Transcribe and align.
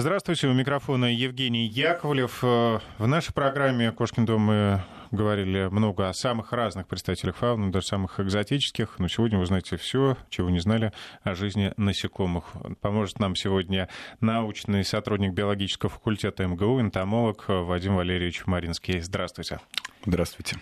Здравствуйте, 0.00 0.46
у 0.46 0.52
микрофона 0.52 1.06
Евгений 1.06 1.66
Яковлев. 1.66 2.40
В 2.44 2.80
нашей 3.00 3.34
программе 3.34 3.90
«Кошкин 3.90 4.26
дом» 4.26 4.42
мы 4.42 4.84
говорили 5.10 5.66
много 5.72 6.08
о 6.08 6.14
самых 6.14 6.52
разных 6.52 6.86
представителях 6.86 7.34
фауны, 7.34 7.72
даже 7.72 7.88
самых 7.88 8.20
экзотических. 8.20 9.00
Но 9.00 9.08
сегодня 9.08 9.40
вы 9.40 9.46
знаете 9.46 9.76
все, 9.76 10.16
чего 10.30 10.50
не 10.50 10.60
знали 10.60 10.92
о 11.24 11.34
жизни 11.34 11.72
насекомых. 11.76 12.44
Поможет 12.80 13.18
нам 13.18 13.34
сегодня 13.34 13.88
научный 14.20 14.84
сотрудник 14.84 15.32
биологического 15.32 15.90
факультета 15.90 16.46
МГУ, 16.46 16.80
энтомолог 16.80 17.46
Вадим 17.48 17.96
Валерьевич 17.96 18.46
Маринский. 18.46 19.00
Здравствуйте. 19.00 19.58
Здравствуйте. 20.06 20.58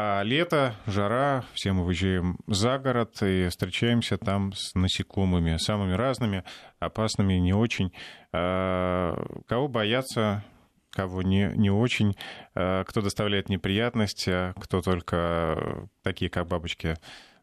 А 0.00 0.22
лето, 0.22 0.76
жара, 0.86 1.44
все 1.54 1.72
мы 1.72 1.84
выезжаем 1.84 2.38
за 2.46 2.78
город 2.78 3.20
и 3.20 3.48
встречаемся 3.48 4.16
там 4.16 4.52
с 4.52 4.76
насекомыми, 4.76 5.56
самыми 5.56 5.94
разными, 5.94 6.44
опасными, 6.78 7.34
не 7.34 7.52
очень. 7.52 7.92
А, 8.32 9.20
кого 9.48 9.66
бояться, 9.66 10.44
кого 10.90 11.22
не, 11.22 11.50
не 11.56 11.70
очень, 11.70 12.14
а, 12.54 12.84
кто 12.84 13.02
доставляет 13.02 13.48
неприятности, 13.48 14.54
кто 14.60 14.82
только 14.82 15.88
такие, 16.04 16.30
как 16.30 16.46
бабочки, 16.46 16.94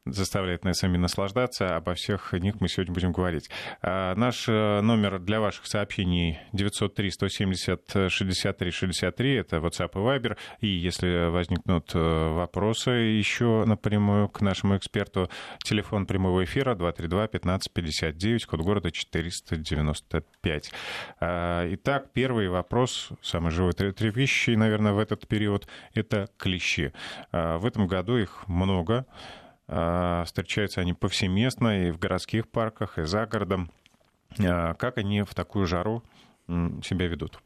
заставляет 0.06 0.64
нас 0.64 0.78
сами 0.78 0.98
наслаждаться. 0.98 1.76
Обо 1.76 1.96
всех 1.96 2.34
них 2.34 2.62
мы 2.62 2.68
сегодня 2.68 2.94
будем 2.94 3.12
говорить. 3.12 3.50
А, 3.82 4.14
наш 4.16 4.48
э, 4.48 4.82
номер 4.82 5.18
для 5.20 5.40
ваших 5.40 5.66
сообщений 5.66 6.38
903-170-63-63. 6.54 9.40
Это 9.40 9.58
WhatsApp 9.58 9.90
и 9.94 9.98
Viber. 9.98 10.38
И 10.60 10.68
если 10.68 11.30
возникнут 11.30 11.90
э, 11.96 12.34
вопросы 12.34 12.92
еще 12.92 13.66
напрямую 13.66 14.30
к 14.30 14.42
нашему 14.42 14.78
эксперту, 14.78 15.32
телефон 15.64 16.06
прямого 16.06 16.44
эфира 16.44 16.76
232-1559, 16.76 18.46
код 18.46 18.60
города 18.62 18.92
495. 18.92 20.72
А, 21.20 21.68
итак, 21.74 22.12
первый 22.14 22.50
вопрос, 22.50 23.10
самый 23.22 23.50
живой 23.52 23.74
трепещущий, 23.74 24.56
наверное, 24.56 24.94
в 24.94 25.00
этот 25.00 25.28
период, 25.28 25.68
это 25.96 26.30
клещи. 26.38 26.94
А, 27.32 27.58
в 27.58 27.66
этом 27.66 27.88
году 27.88 28.18
их 28.18 28.48
много. 28.48 29.08
А, 29.68 30.24
встречаются 30.26 30.82
они 30.82 30.94
повсеместно 30.94 31.88
и 31.88 31.92
в 31.92 32.00
городских 32.00 32.48
парках, 32.48 32.98
и 32.98 33.04
за 33.04 33.26
городом. 33.26 33.72
А, 34.40 34.74
как 34.76 34.98
они 34.98 35.24
в 35.24 35.34
такую 35.34 35.66
жару 35.68 36.04
себя 36.48 37.08
ведут? 37.08 37.42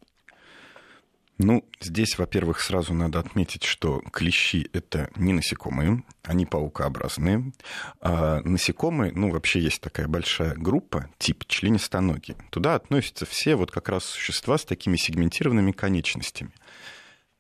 Ну, 1.42 1.64
здесь, 1.80 2.18
во-первых, 2.18 2.60
сразу 2.60 2.94
надо 2.94 3.20
отметить, 3.20 3.64
что 3.64 4.02
клещи— 4.12 4.70
это 4.74 5.10
не 5.16 5.32
насекомые, 5.32 6.04
они 6.22 6.46
паукообразные. 6.46 7.54
А 8.02 8.42
насекомые, 8.42 9.14
ну, 9.14 9.32
вообще 9.32 9.62
есть 9.62 9.80
такая 9.80 10.10
большая 10.10 10.56
группа, 10.56 11.10
тип 11.18 11.46
членистоногие. 11.48 12.36
Туда 12.50 12.76
относятся 12.76 13.26
все 13.26 13.56
вот 13.56 13.72
как 13.72 13.88
раз 13.88 14.04
существа 14.04 14.58
с 14.58 14.66
такими 14.66 14.98
сегментированными 14.98 15.72
конечностями. 15.72 16.52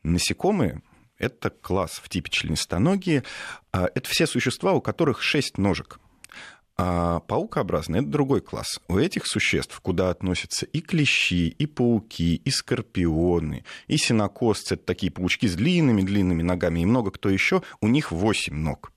Насекомые 0.03 0.81
это 1.20 1.50
класс 1.50 2.02
в 2.03 2.09
типе 2.09 2.31
членистоногие. 2.31 3.23
А, 3.72 3.89
это 3.94 4.09
все 4.09 4.25
существа, 4.25 4.73
у 4.73 4.81
которых 4.81 5.22
шесть 5.22 5.58
ножек. 5.58 6.00
А 6.81 7.20
паукообразные— 7.20 8.02
это 8.02 8.09
другой 8.09 8.39
класс. 8.39 8.80
У 8.88 8.98
этих 8.98 9.28
существ, 9.28 9.78
куда 9.81 10.12
относятся 10.12 10.66
и 10.66 10.80
клещи, 10.80 11.50
и 11.50 11.66
пауки, 11.66 12.36
и 12.38 12.50
скорпионы, 12.50 13.66
и 13.88 13.97
синокосцы, 13.97 14.75
это 14.75 14.86
такие 14.86 15.12
паучки 15.12 15.45
с 15.45 15.56
длинными-длинными 15.56 16.42
ногами, 16.42 16.80
и 16.80 16.86
много 16.86 17.12
кто 17.12 17.28
еще, 17.30 17.64
у 17.81 17.90
них 17.90 18.14
восемь 18.14 18.56
ног. 18.56 18.94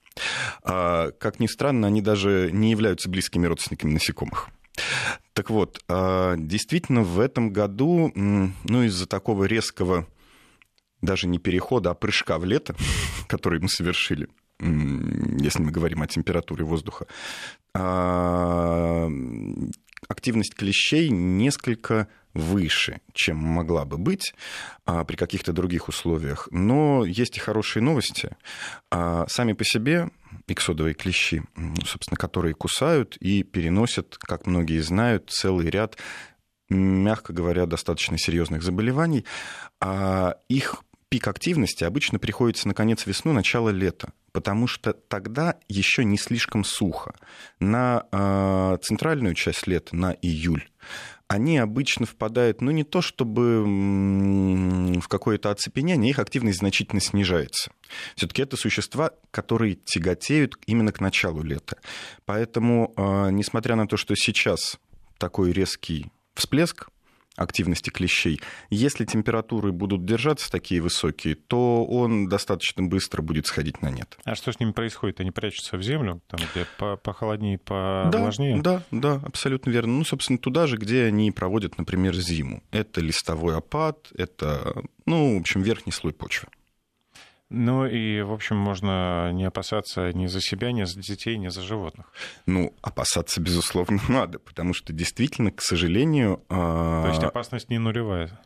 А, 0.63 1.11
как 1.11 1.41
ни 1.41 1.47
странно, 1.47 1.87
они 1.87 2.01
даже 2.01 2.51
не 2.53 2.71
являются 2.71 3.09
близкими 3.09 3.47
родственниками 3.47 3.91
насекомых. 3.91 4.47
Так 5.33 5.49
вот, 5.49 5.83
а, 5.89 6.35
действительно, 6.37 7.03
в 7.03 7.19
этом 7.19 7.51
году, 7.51 8.13
ну, 8.15 8.83
из-за 8.83 9.07
такого 9.07 9.43
резкого 9.43 10.07
даже 11.03 11.27
не 11.27 11.37
перехода, 11.37 11.91
а 11.91 11.93
прыжка 11.93 12.39
в 12.39 12.45
лето, 12.45 12.75
который 13.27 13.59
мы 13.59 13.69
совершили, 13.69 14.27
если 14.59 15.61
мы 15.61 15.71
говорим 15.71 16.01
о 16.01 16.07
температуре 16.07 16.63
воздуха, 16.63 17.05
а, 17.75 19.09
активность 20.07 20.55
клещей 20.55 21.09
несколько 21.09 22.07
выше, 22.33 23.01
чем 23.13 23.37
могла 23.37 23.85
бы 23.85 23.97
быть 23.97 24.33
а, 24.85 25.03
при 25.03 25.15
каких-то 25.15 25.53
других 25.53 25.87
условиях. 25.87 26.47
Но 26.51 27.05
есть 27.05 27.37
и 27.37 27.39
хорошие 27.39 27.83
новости. 27.83 28.35
А, 28.89 29.27
сами 29.27 29.53
по 29.53 29.63
себе 29.63 30.09
иксодовые 30.47 30.93
клещи, 30.93 31.43
собственно, 31.85 32.17
которые 32.17 32.53
кусают 32.53 33.17
и 33.17 33.43
переносят, 33.43 34.17
как 34.19 34.47
многие 34.47 34.79
знают, 34.79 35.29
целый 35.29 35.69
ряд 35.69 35.97
мягко 36.69 37.33
говоря, 37.33 37.65
достаточно 37.65 38.17
серьезных 38.17 38.63
заболеваний, 38.63 39.25
а 39.79 40.37
их 40.49 40.83
пик 41.13 41.27
активности 41.27 41.83
обычно 41.83 42.17
приходится 42.17 42.67
на 42.67 42.73
конец 42.73 43.05
весны, 43.05 43.33
начало 43.33 43.69
лета, 43.69 44.13
потому 44.31 44.65
что 44.65 44.93
тогда 44.93 45.59
еще 45.67 46.03
не 46.03 46.17
слишком 46.17 46.63
сухо. 46.63 47.13
На 47.59 48.07
э, 48.11 48.77
центральную 48.81 49.35
часть 49.35 49.67
лета, 49.67 49.95
на 49.95 50.13
июль, 50.23 50.67
они 51.27 51.59
обычно 51.59 52.07
впадают, 52.07 52.61
ну, 52.61 52.71
не 52.71 52.83
то 52.83 53.03
чтобы 53.03 53.63
в 54.99 55.07
какое-то 55.07 55.51
оцепенение, 55.51 56.09
их 56.09 56.17
активность 56.17 56.57
значительно 56.57 56.99
снижается. 56.99 57.71
Все-таки 58.15 58.41
это 58.41 58.57
существа, 58.57 59.11
которые 59.29 59.75
тяготеют 59.75 60.55
именно 60.65 60.91
к 60.91 60.99
началу 60.99 61.43
лета. 61.43 61.77
Поэтому, 62.25 62.91
э, 62.97 63.29
несмотря 63.29 63.75
на 63.75 63.87
то, 63.87 63.97
что 63.97 64.15
сейчас 64.15 64.79
такой 65.19 65.51
резкий 65.51 66.07
всплеск 66.33 66.87
активности 67.35 67.89
клещей. 67.89 68.41
Если 68.69 69.05
температуры 69.05 69.71
будут 69.71 70.05
держаться 70.05 70.51
такие 70.51 70.81
высокие, 70.81 71.35
то 71.35 71.85
он 71.85 72.27
достаточно 72.27 72.83
быстро 72.83 73.21
будет 73.21 73.47
сходить 73.47 73.81
на 73.81 73.89
нет. 73.89 74.17
А 74.23 74.35
что 74.35 74.51
с 74.51 74.59
ними 74.59 74.71
происходит? 74.71 75.19
Они 75.19 75.31
прячутся 75.31 75.77
в 75.77 75.81
землю, 75.81 76.21
там, 76.27 76.39
где 76.53 76.67
похолоднее, 76.77 77.57
повлажнее? 77.57 78.61
Да, 78.61 78.83
да, 78.91 79.19
да, 79.19 79.25
абсолютно 79.25 79.69
верно. 79.69 79.93
Ну, 79.93 80.03
собственно, 80.03 80.37
туда 80.37 80.67
же, 80.67 80.77
где 80.77 81.05
они 81.05 81.31
проводят, 81.31 81.77
например, 81.77 82.15
зиму. 82.15 82.63
Это 82.71 83.01
листовой 83.01 83.55
опад, 83.57 84.09
это, 84.15 84.83
ну, 85.05 85.37
в 85.37 85.41
общем, 85.41 85.61
верхний 85.61 85.91
слой 85.91 86.13
почвы. 86.13 86.49
Ну 87.55 87.85
и, 87.85 88.21
в 88.23 88.33
общем, 88.33 88.57
можно 88.57 89.31
не 89.31 89.43
опасаться 89.43 90.11
ни 90.11 90.25
за 90.25 90.41
себя, 90.41 90.71
ни 90.71 90.85
за 90.85 90.99
детей, 90.99 91.37
ни 91.37 91.49
за 91.49 91.61
животных. 91.61 92.11
Ну, 92.47 92.73
опасаться, 92.81 93.39
безусловно, 93.39 93.99
надо, 94.09 94.39
потому 94.39 94.73
что 94.73 94.91
действительно, 94.91 95.51
к 95.51 95.61
сожалению... 95.61 96.43
А, 96.49 97.03
То 97.03 97.09
есть 97.09 97.23
опасность 97.23 97.69
не 97.69 97.77
нулевая? 97.77 98.41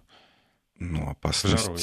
Ну, 0.77 1.09
опасность... 1.09 1.63
Жару, 1.63 1.77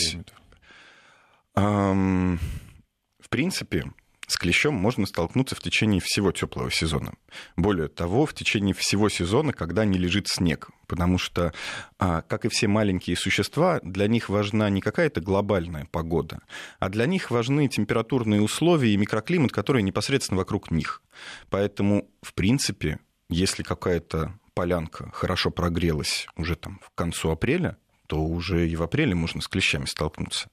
В 1.55 3.29
принципе, 3.31 3.85
с 4.35 4.37
клещом 4.37 4.75
можно 4.75 5.07
столкнуться 5.07 5.55
в 5.55 5.61
течение 5.61 6.01
всего 6.01 6.33
теплого 6.33 6.69
сезона. 6.69 7.15
Более 7.57 7.87
того, 7.87 8.27
в 8.27 8.35
течение 8.35 8.75
всего 8.75 9.09
сезона, 9.09 9.53
когда 9.53 9.85
не 9.85 9.97
лежит 9.97 10.27
снег. 10.27 10.71
Потому 10.89 11.19
что, 11.19 11.55
а, 12.01 12.23
как 12.23 12.45
и 12.45 12.49
все 12.49 12.67
маленькие 12.67 13.17
существа, 13.17 13.79
для 13.85 14.09
них 14.09 14.29
важна 14.29 14.69
не 14.71 14.81
какая-то 14.81 15.21
глобальная 15.21 15.87
погода, 15.89 16.41
а 16.81 16.89
для 16.89 17.07
них 17.07 17.31
важны 17.31 17.69
температурные 17.69 18.43
условия 18.43 18.93
и 18.93 18.97
микроклимат, 18.97 19.53
которые 19.53 19.85
непосредственно 19.85 20.39
вокруг 20.39 20.73
них. 20.73 21.01
Поэтому, 21.49 22.09
в 22.21 22.35
принципе, 22.35 22.99
если 23.29 23.63
какая-то 23.63 24.37
полянка 24.53 25.13
хорошо 25.13 25.53
прогрелась 25.53 26.27
уже 26.37 26.57
там 26.57 26.81
к 26.81 26.99
концу 26.99 27.31
апреля, 27.31 27.77
то 28.09 28.21
уже 28.21 28.69
и 28.69 28.75
в 28.75 28.83
апреле 28.83 29.15
можно 29.15 29.41
с 29.41 29.47
клещами 29.47 29.85
столкнуться. 29.85 30.51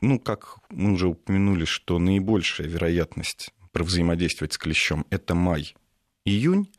Ну, 0.00 0.18
как 0.18 0.58
мы 0.70 0.92
уже 0.92 1.08
упомянули, 1.08 1.64
что 1.64 1.98
наибольшая 1.98 2.66
вероятность 2.66 3.52
взаимодействовать 3.74 4.54
с 4.54 4.58
клещом– 4.58 5.06
это 5.10 5.34
май, 5.34 5.74
июнь. 6.24 6.70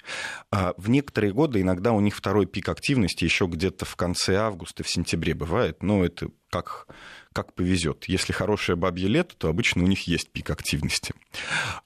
А 0.52 0.74
в 0.78 0.90
некоторые 0.90 1.34
годы 1.34 1.62
иногда 1.62 1.92
у 1.94 2.00
них 2.00 2.16
второй 2.16 2.46
пик 2.46 2.70
активности 2.70 3.24
еще 3.24 3.46
где-то 3.46 3.86
в 3.86 3.96
конце 3.96 4.36
августа, 4.36 4.84
в 4.84 4.90
сентябре 4.90 5.34
бывает. 5.34 5.82
Но 5.82 6.06
это 6.06 6.30
как, 6.50 6.88
как 7.34 7.54
повезет. 7.54 8.06
Если 8.06 8.34
хорошее 8.34 8.76
бабье 8.76 9.08
лето, 9.08 9.36
то 9.36 9.50
обычно 9.50 9.84
у 9.84 9.88
них 9.88 10.08
есть 10.08 10.32
пик 10.32 10.50
активности. 10.50 11.14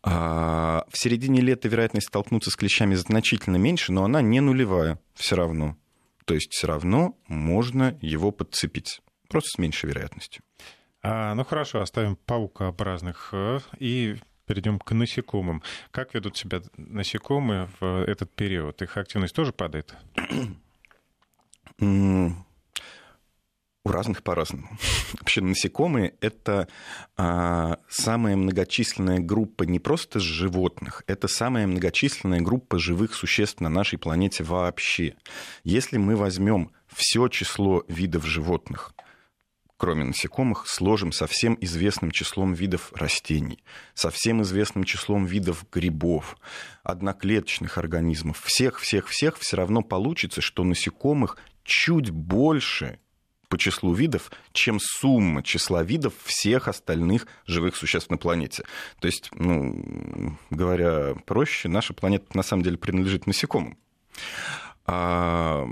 А 0.04 0.86
в 0.90 0.98
середине 0.98 1.42
лета 1.42 1.68
вероятность 1.68 2.08
столкнуться 2.08 2.52
с 2.52 2.56
клещами 2.56 2.96
значительно 2.96 3.58
меньше, 3.58 3.92
но 3.92 4.04
она 4.04 4.22
не 4.22 4.40
нулевая 4.40 5.00
все 5.14 5.36
равно. 5.36 5.78
То 6.26 6.34
есть 6.34 6.52
все 6.52 6.68
равно 6.68 7.18
можно 7.28 7.98
его 8.02 8.32
подцепить. 8.32 9.02
Просто 9.28 9.50
с 9.56 9.58
меньшей 9.58 9.90
вероятностью. 9.90 10.44
А, 11.04 11.34
ну 11.34 11.44
хорошо, 11.44 11.82
оставим 11.82 12.16
паукообразных 12.16 13.30
э, 13.34 13.60
и 13.80 14.18
перейдем 14.46 14.80
к 14.80 14.92
насекомым. 14.92 15.64
Как 15.92 16.14
ведут 16.14 16.38
себя 16.38 16.62
насекомые 16.78 17.70
в 17.80 18.04
этот 18.04 18.32
период? 18.32 18.82
Их 18.82 18.98
активность 18.98 19.36
тоже 19.36 19.52
падает? 19.52 19.96
У 23.84 23.90
разных 23.90 24.22
по-разному. 24.22 24.70
Вообще 25.20 25.42
насекомые— 25.42 26.14
это 26.22 26.68
а, 27.18 27.80
самая 27.90 28.36
многочисленная 28.36 29.20
группа 29.20 29.64
не 29.64 29.80
просто 29.80 30.20
животных, 30.20 31.04
это 31.08 31.28
самая 31.28 31.66
многочисленная 31.66 32.42
группа 32.42 32.78
живых 32.78 33.16
существ 33.16 33.60
на 33.60 33.70
нашей 33.70 33.98
планете 33.98 34.44
вообще. 34.44 35.16
Если 35.64 35.98
мы 35.98 36.16
возьмем 36.16 36.72
все 36.94 37.28
число 37.28 37.84
видов 37.88 38.24
животных, 38.28 38.94
кроме 39.82 40.04
насекомых, 40.04 40.68
сложим 40.68 41.12
со 41.12 41.26
всем 41.26 41.58
известным 41.60 42.12
числом 42.12 42.54
видов 42.54 42.94
растений, 42.94 43.64
со 43.96 44.12
всем 44.12 44.44
известным 44.44 44.84
числом 44.84 45.26
видов 45.26 45.66
грибов, 45.72 46.38
одноклеточных 46.84 47.80
организмов, 47.80 48.40
всех-всех-всех, 48.44 49.40
все 49.40 49.58
равно 49.58 49.82
получится, 49.82 50.40
что 50.40 50.64
насекомых 50.64 51.38
чуть 51.64 52.12
больше, 52.12 53.00
по 53.50 53.58
числу 53.58 53.96
видов, 53.96 54.30
чем 54.54 54.78
сумма 54.80 55.42
числа 55.42 55.82
видов 55.82 56.14
всех 56.26 56.68
остальных 56.68 57.26
живых 57.48 57.76
существ 57.76 58.12
на 58.12 58.18
планете. 58.18 58.64
То 59.00 59.08
есть, 59.08 59.32
ну, 59.34 60.38
говоря 60.52 61.16
проще, 61.26 61.70
наша 61.70 61.96
планета 61.96 62.38
на 62.38 62.44
самом 62.44 62.62
деле 62.62 62.78
принадлежит 62.78 63.26
насекомым. 63.26 63.80
А, 64.86 65.66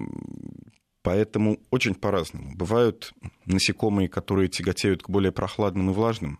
поэтому 1.01 1.59
очень 1.69 1.95
по-разному. 1.95 2.55
Бывают 2.55 3.13
насекомые, 3.45 4.09
которые 4.09 4.49
тяготеют 4.49 5.03
к 5.03 5.09
более 5.09 5.31
прохладным 5.31 5.89
и 5.89 5.93
влажным 5.93 6.39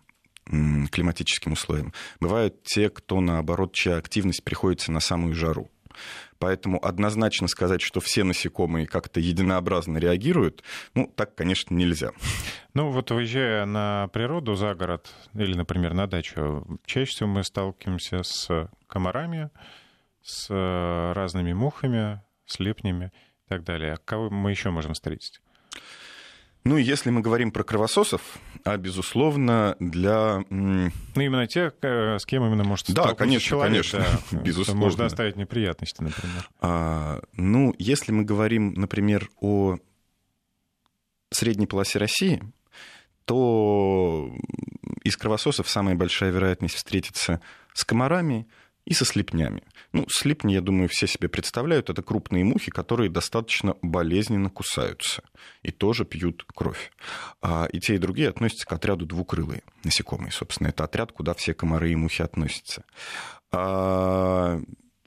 климатическим 0.90 1.52
условиям. 1.52 1.92
Бывают 2.18 2.62
те, 2.64 2.90
кто, 2.90 3.20
наоборот, 3.20 3.72
чья 3.72 3.96
активность 3.96 4.42
приходится 4.42 4.90
на 4.90 5.00
самую 5.00 5.34
жару. 5.34 5.70
Поэтому 6.38 6.84
однозначно 6.84 7.48
сказать, 7.48 7.82
что 7.82 8.00
все 8.00 8.24
насекомые 8.24 8.86
как-то 8.86 9.20
единообразно 9.20 9.98
реагируют, 9.98 10.64
ну, 10.94 11.12
так, 11.14 11.34
конечно, 11.34 11.74
нельзя. 11.74 12.12
Ну, 12.72 12.90
вот 12.90 13.10
выезжая 13.10 13.66
на 13.66 14.08
природу 14.08 14.54
за 14.54 14.74
город 14.74 15.12
или, 15.34 15.54
например, 15.54 15.92
на 15.92 16.06
дачу, 16.06 16.66
чаще 16.86 17.10
всего 17.10 17.28
мы 17.28 17.44
сталкиваемся 17.44 18.22
с 18.22 18.70
комарами, 18.86 19.50
с 20.22 20.48
разными 21.14 21.52
мухами, 21.52 22.22
слепнями 22.46 23.12
и 23.29 23.29
так 23.50 23.64
далее. 23.64 23.94
А 23.94 23.96
кого 23.96 24.30
мы 24.30 24.50
еще 24.50 24.70
можем 24.70 24.94
встретить? 24.94 25.40
Ну, 26.62 26.76
если 26.76 27.10
мы 27.10 27.20
говорим 27.20 27.50
про 27.50 27.64
кровососов, 27.64 28.38
а, 28.64 28.76
безусловно, 28.76 29.76
для... 29.80 30.44
Ну, 30.50 30.90
именно 31.16 31.46
те, 31.46 31.72
э, 31.82 32.18
с 32.18 32.26
кем 32.26 32.44
именно 32.46 32.62
может 32.62 32.92
Да, 32.92 33.14
конечно, 33.14 33.48
человек, 33.48 33.90
конечно, 33.90 34.06
да, 34.30 34.38
безусловно. 34.42 34.82
Можно 34.82 35.06
оставить 35.06 35.36
неприятности, 35.36 36.00
например. 36.00 36.48
А, 36.60 37.20
ну, 37.32 37.74
если 37.78 38.12
мы 38.12 38.24
говорим, 38.24 38.74
например, 38.74 39.30
о 39.40 39.78
средней 41.30 41.66
полосе 41.66 41.98
России, 41.98 42.42
то 43.24 44.30
из 45.02 45.16
кровососов 45.16 45.68
самая 45.68 45.96
большая 45.96 46.30
вероятность 46.30 46.76
встретиться 46.76 47.40
с 47.74 47.84
комарами– 47.84 48.46
и 48.90 48.92
со 48.92 49.04
слепнями. 49.04 49.62
Ну, 49.92 50.04
слепни, 50.08 50.52
я 50.52 50.60
думаю, 50.60 50.88
все 50.88 51.06
себе 51.06 51.28
представляют. 51.28 51.90
Это 51.90 52.02
крупные 52.02 52.42
мухи, 52.42 52.72
которые 52.72 53.08
достаточно 53.08 53.76
болезненно 53.82 54.50
кусаются 54.50 55.22
и 55.62 55.70
тоже 55.70 56.04
пьют 56.04 56.44
кровь. 56.52 56.90
А, 57.40 57.68
и 57.72 57.78
те, 57.78 57.94
и 57.94 57.98
другие 57.98 58.28
относятся 58.28 58.66
к 58.66 58.72
отряду 58.72 59.06
двукрылые 59.06 59.62
насекомые, 59.84 60.32
собственно. 60.32 60.68
Это 60.68 60.82
отряд, 60.82 61.12
куда 61.12 61.34
все 61.34 61.54
комары 61.54 61.92
и 61.92 61.94
мухи 61.94 62.22
относятся. 62.22 62.82
А, 63.52 64.60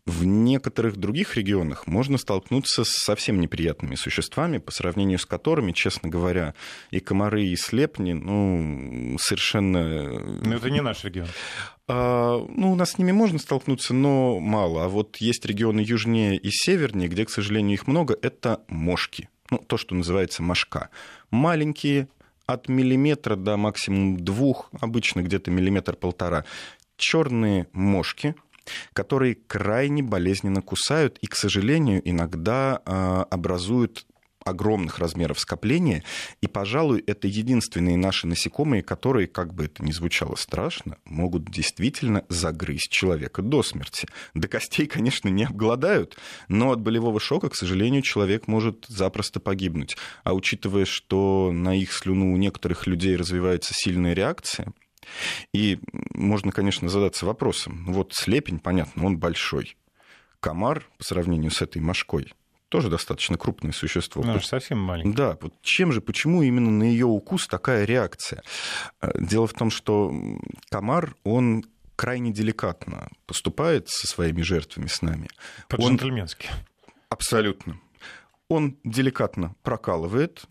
в 0.06 0.26
некоторых 0.26 0.98
других 0.98 1.36
регионах 1.36 1.88
можно 1.88 2.18
столкнуться 2.18 2.84
с 2.84 2.90
совсем 2.90 3.40
неприятными 3.40 3.96
существами, 3.96 4.58
по 4.58 4.72
сравнению 4.72 5.18
с 5.18 5.26
которыми, 5.26 5.72
честно 5.72 6.10
говоря, 6.10 6.56
и 6.92 7.00
комары, 7.00 7.44
и 7.46 7.56
слепни, 7.56 8.14
ну, 8.14 9.18
совершенно... 9.20 10.20
Но 10.20 10.56
это 10.56 10.70
не 10.70 10.82
наш 10.82 11.06
регион. 11.06 11.28
А, 11.88 12.46
ну, 12.50 12.72
у 12.72 12.76
нас 12.76 12.92
с 12.92 12.98
ними 12.98 13.12
можно 13.12 13.40
столкнуться, 13.40 13.94
но 13.94 14.40
мало. 14.40 14.86
А 14.86 14.88
вот 14.88 15.18
есть 15.18 15.46
регионы 15.46 15.82
южнее 15.82 16.38
и 16.38 16.50
севернее, 16.50 17.10
где, 17.10 17.26
к 17.26 17.30
сожалению, 17.30 17.74
их 17.74 17.88
много, 17.88 18.18
это 18.22 18.62
мошки. 18.68 19.30
Ну, 19.50 19.58
то, 19.58 19.78
что 19.78 19.94
называется 19.96 20.42
мошка. 20.42 20.90
Маленькие, 21.30 22.08
от 22.46 22.70
миллиметра 22.70 23.36
до 23.36 23.58
максимум 23.58 24.18
двух, 24.18 24.70
обычно 24.80 25.22
где-то 25.22 25.52
миллиметр-полтора. 25.52 26.46
Черные 26.98 27.68
мошки, 27.74 28.36
которые 28.94 29.36
крайне 29.36 30.04
болезненно 30.04 30.62
кусают 30.62 31.18
и, 31.22 31.28
к 31.28 31.36
сожалению, 31.36 32.02
иногда 32.08 32.82
э, 32.86 33.26
образуют 33.30 34.06
огромных 34.46 35.00
размеров 35.00 35.40
скопления, 35.40 36.04
и, 36.42 36.48
пожалуй, 36.48 37.04
это 37.06 37.28
единственные 37.28 37.98
наши 37.98 38.28
насекомые, 38.28 38.84
которые, 38.84 39.28
как 39.28 39.54
бы 39.54 39.66
это 39.66 39.84
ни 39.84 39.92
звучало 39.92 40.36
страшно, 40.36 40.98
могут 41.06 41.50
действительно 41.50 42.26
загрызть 42.30 42.92
человека 42.92 43.42
до 43.42 43.64
смерти. 43.64 44.08
До 44.34 44.48
костей, 44.48 44.88
конечно, 44.88 45.30
не 45.30 45.46
обгладают, 45.46 46.18
но 46.48 46.72
от 46.72 46.82
болевого 46.82 47.20
шока, 47.20 47.50
к 47.50 47.56
сожалению, 47.56 48.02
человек 48.02 48.48
может 48.48 48.86
запросто 48.88 49.40
погибнуть. 49.40 49.96
А 50.24 50.34
учитывая, 50.34 50.86
что 50.86 51.52
на 51.52 51.76
их 51.76 51.94
слюну 51.94 52.34
у 52.34 52.38
некоторых 52.38 52.88
людей 52.88 53.16
развивается 53.16 53.74
сильная 53.76 54.14
реакция, 54.14 54.74
и 55.54 55.80
можно, 56.14 56.52
конечно, 56.52 56.90
задаться 56.90 57.26
вопросом. 57.26 57.86
Вот 57.88 58.14
слепень, 58.14 58.60
понятно, 58.60 59.06
он 59.06 59.18
большой. 59.18 59.76
Комар 60.40 60.88
по 60.98 61.04
сравнению 61.04 61.52
с 61.52 61.62
этой 61.62 61.82
мошкой 61.82 62.34
тоже 62.74 62.90
достаточно 62.90 63.38
крупное 63.38 63.72
существо. 63.72 64.24
Ну, 64.24 64.40
совсем 64.40 64.80
маленькое. 64.80 65.14
Да, 65.16 65.38
вот 65.40 65.54
чем 65.62 65.92
же, 65.92 66.02
почему 66.02 66.42
именно 66.42 66.72
на 66.72 66.82
ее 66.82 67.06
укус 67.06 67.46
такая 67.46 67.86
реакция? 67.86 68.42
Э, 69.00 69.12
дело 69.14 69.46
в 69.46 69.54
том, 69.54 69.70
что 69.70 70.12
комар, 70.72 71.14
он 71.24 71.66
крайне 71.96 72.34
деликатно 72.34 73.10
поступает 73.28 73.90
со 73.90 74.08
своими 74.08 74.42
жертвами 74.42 74.88
с 74.88 75.04
нами. 75.04 75.28
По-джентльменски. 75.70 76.50
Абсолютно. 77.10 77.80
Он 78.48 78.76
деликатно 78.84 79.54
прокалывает 79.62 80.42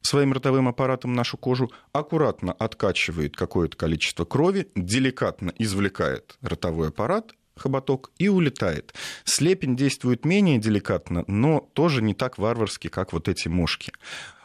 своим 0.00 0.32
ротовым 0.32 0.68
аппаратом 0.68 1.12
нашу 1.12 1.36
кожу, 1.36 1.70
аккуратно 1.92 2.52
откачивает 2.52 3.36
какое-то 3.36 3.76
количество 3.76 4.24
крови, 4.24 4.70
деликатно 4.74 5.52
извлекает 5.58 6.38
ротовой 6.40 6.88
аппарат, 6.88 7.34
хоботок 7.56 8.10
и 8.18 8.28
улетает. 8.28 8.94
Слепень 9.24 9.76
действует 9.76 10.24
менее 10.24 10.58
деликатно, 10.58 11.24
но 11.26 11.60
тоже 11.72 12.02
не 12.02 12.14
так 12.14 12.38
варварски, 12.38 12.88
как 12.88 13.12
вот 13.12 13.28
эти 13.28 13.48
мошки. 13.48 13.92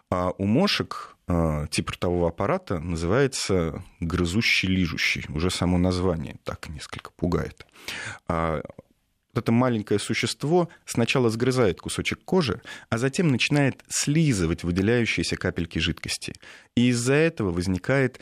А 0.10 0.32
у 0.38 0.46
мошек 0.46 1.16
а, 1.28 1.68
тип 1.68 1.90
ротового 1.92 2.30
аппарата 2.30 2.80
называется 2.80 3.84
грызущий-лижущий. 4.00 5.26
Уже 5.30 5.50
само 5.50 5.78
название 5.78 6.38
так 6.44 6.68
несколько 6.70 7.12
пугает. 7.12 7.66
А, 8.28 8.62
это 9.34 9.52
маленькое 9.52 10.00
существо 10.00 10.70
сначала 10.86 11.30
сгрызает 11.30 11.80
кусочек 11.80 12.20
кожи, 12.26 12.62
а 12.90 12.98
затем 12.98 13.30
начинает 13.30 13.84
слизывать 13.88 14.64
выделяющиеся 14.64 15.38
капельки 15.38 15.80
жидкости. 15.80 16.34
И 16.76 16.90
из-за 16.90 17.14
этого 17.14 17.52
возникает 17.52 18.20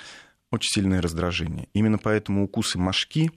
очень 0.51 0.69
сильное 0.69 1.01
раздражение. 1.01 1.67
Именно 1.73 1.97
поэтому 1.97 2.43
укусы 2.43 2.77
мошки 2.77 3.31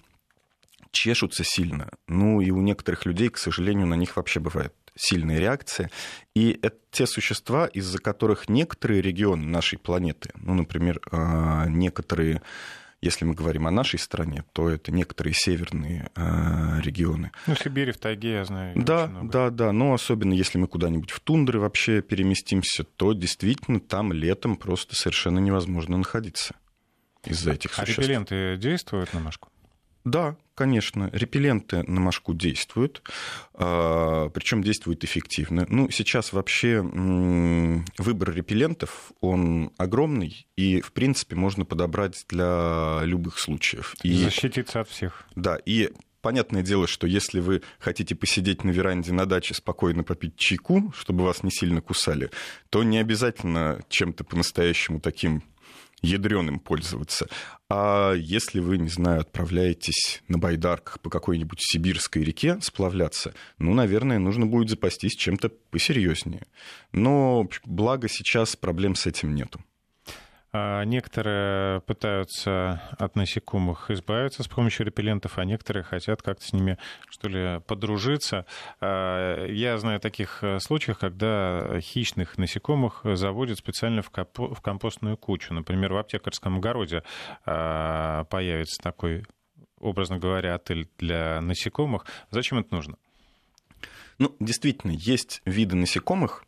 чешутся 0.92 1.42
сильно. 1.44 1.88
Ну 2.06 2.40
и 2.40 2.50
у 2.50 2.60
некоторых 2.60 3.06
людей, 3.06 3.28
к 3.28 3.38
сожалению, 3.38 3.86
на 3.86 3.94
них 3.94 4.16
вообще 4.16 4.40
бывает 4.40 4.74
сильная 4.94 5.38
реакция. 5.38 5.90
И 6.34 6.58
это 6.62 6.76
те 6.90 7.06
существа, 7.06 7.66
из-за 7.66 7.98
которых 7.98 8.48
некоторые 8.48 9.00
регионы 9.00 9.46
нашей 9.46 9.78
планеты, 9.78 10.30
ну, 10.36 10.54
например, 10.54 11.00
а, 11.10 11.66
некоторые 11.66 12.42
если 13.04 13.24
мы 13.24 13.34
говорим 13.34 13.66
о 13.66 13.72
нашей 13.72 13.98
стране, 13.98 14.44
то 14.52 14.68
это 14.68 14.92
некоторые 14.92 15.34
северные 15.34 16.08
э, 16.14 16.80
регионы. 16.80 17.32
Ну, 17.48 17.56
Сибирь, 17.56 17.90
в 17.90 17.98
тайге, 17.98 18.34
я 18.34 18.44
знаю. 18.44 18.74
Да, 18.76 19.08
да, 19.24 19.50
да. 19.50 19.72
Но 19.72 19.92
особенно 19.92 20.32
если 20.32 20.58
мы 20.58 20.68
куда-нибудь 20.68 21.10
в 21.10 21.18
тундры 21.18 21.58
вообще 21.58 22.00
переместимся, 22.00 22.84
то 22.84 23.12
действительно 23.12 23.80
там 23.80 24.12
летом 24.12 24.56
просто 24.56 24.94
совершенно 24.94 25.40
невозможно 25.40 25.96
находиться 25.96 26.54
из-за 27.24 27.54
этих 27.54 27.72
а 27.72 27.82
существ. 27.82 27.98
А 27.98 28.02
репелленты 28.02 28.56
действуют 28.56 29.12
на 29.14 29.18
мошку? 29.18 29.48
Да, 30.04 30.36
конечно, 30.54 31.10
репелленты 31.12 31.82
на 31.84 32.00
мошку 32.00 32.34
действуют, 32.34 33.02
а, 33.54 34.28
причем 34.30 34.62
действуют 34.62 35.04
эффективно. 35.04 35.66
Ну, 35.68 35.90
сейчас 35.90 36.32
вообще 36.32 36.82
выбор 36.82 38.34
репеллентов, 38.34 39.12
он 39.20 39.72
огромный, 39.76 40.46
и, 40.56 40.80
в 40.80 40.92
принципе, 40.92 41.36
можно 41.36 41.64
подобрать 41.64 42.24
для 42.28 43.00
любых 43.04 43.38
случаев. 43.38 43.94
И, 44.02 44.12
Защититься 44.14 44.80
от 44.80 44.88
всех. 44.88 45.24
Да, 45.34 45.56
и 45.56 45.90
Понятное 46.22 46.62
дело, 46.62 46.86
что 46.86 47.08
если 47.08 47.40
вы 47.40 47.62
хотите 47.80 48.14
посидеть 48.14 48.62
на 48.62 48.70
веранде 48.70 49.12
на 49.12 49.26
даче, 49.26 49.54
спокойно 49.54 50.04
попить 50.04 50.36
чайку, 50.36 50.92
чтобы 50.96 51.24
вас 51.24 51.42
не 51.42 51.50
сильно 51.50 51.80
кусали, 51.80 52.30
то 52.70 52.84
не 52.84 52.98
обязательно 52.98 53.82
чем-то 53.88 54.22
по-настоящему 54.22 55.00
таким 55.00 55.42
ядреным 56.02 56.58
пользоваться. 56.58 57.28
А 57.70 58.12
если 58.12 58.60
вы, 58.60 58.78
не 58.78 58.88
знаю, 58.88 59.20
отправляетесь 59.20 60.22
на 60.28 60.38
байдарках 60.38 61.00
по 61.00 61.10
какой-нибудь 61.10 61.58
сибирской 61.60 62.22
реке 62.22 62.58
сплавляться, 62.60 63.34
ну, 63.58 63.72
наверное, 63.72 64.18
нужно 64.18 64.46
будет 64.46 64.68
запастись 64.68 65.14
чем-то 65.14 65.50
посерьезнее. 65.70 66.42
Но 66.92 67.48
благо 67.64 68.08
сейчас 68.08 68.56
проблем 68.56 68.94
с 68.94 69.06
этим 69.06 69.34
нету. 69.34 69.60
А 70.54 70.84
некоторые 70.84 71.80
пытаются 71.80 72.82
от 72.98 73.16
насекомых 73.16 73.90
избавиться 73.90 74.42
с 74.42 74.48
помощью 74.48 74.84
репеллентов, 74.84 75.38
а 75.38 75.46
некоторые 75.46 75.82
хотят 75.82 76.20
как-то 76.20 76.44
с 76.44 76.52
ними, 76.52 76.76
что 77.08 77.28
ли, 77.28 77.60
подружиться. 77.66 78.44
А, 78.78 79.46
я 79.46 79.78
знаю 79.78 79.98
таких 79.98 80.44
э, 80.44 80.58
случаев, 80.60 80.98
когда 80.98 81.80
хищных 81.80 82.36
насекомых 82.36 83.00
заводят 83.02 83.58
специально 83.58 84.02
в 84.02 84.10
компостную 84.60 85.16
кучу. 85.16 85.54
Например, 85.54 85.94
в 85.94 85.96
аптекарском 85.96 86.58
огороде 86.58 87.02
а, 87.46 88.24
появится 88.24 88.82
такой, 88.82 89.24
образно 89.80 90.18
говоря, 90.18 90.54
отель 90.54 90.86
для 90.98 91.40
насекомых. 91.40 92.04
Зачем 92.30 92.58
это 92.58 92.74
нужно? 92.74 92.98
Ну, 94.18 94.36
действительно, 94.38 94.92
есть 94.92 95.40
виды 95.46 95.76
насекомых, 95.76 96.44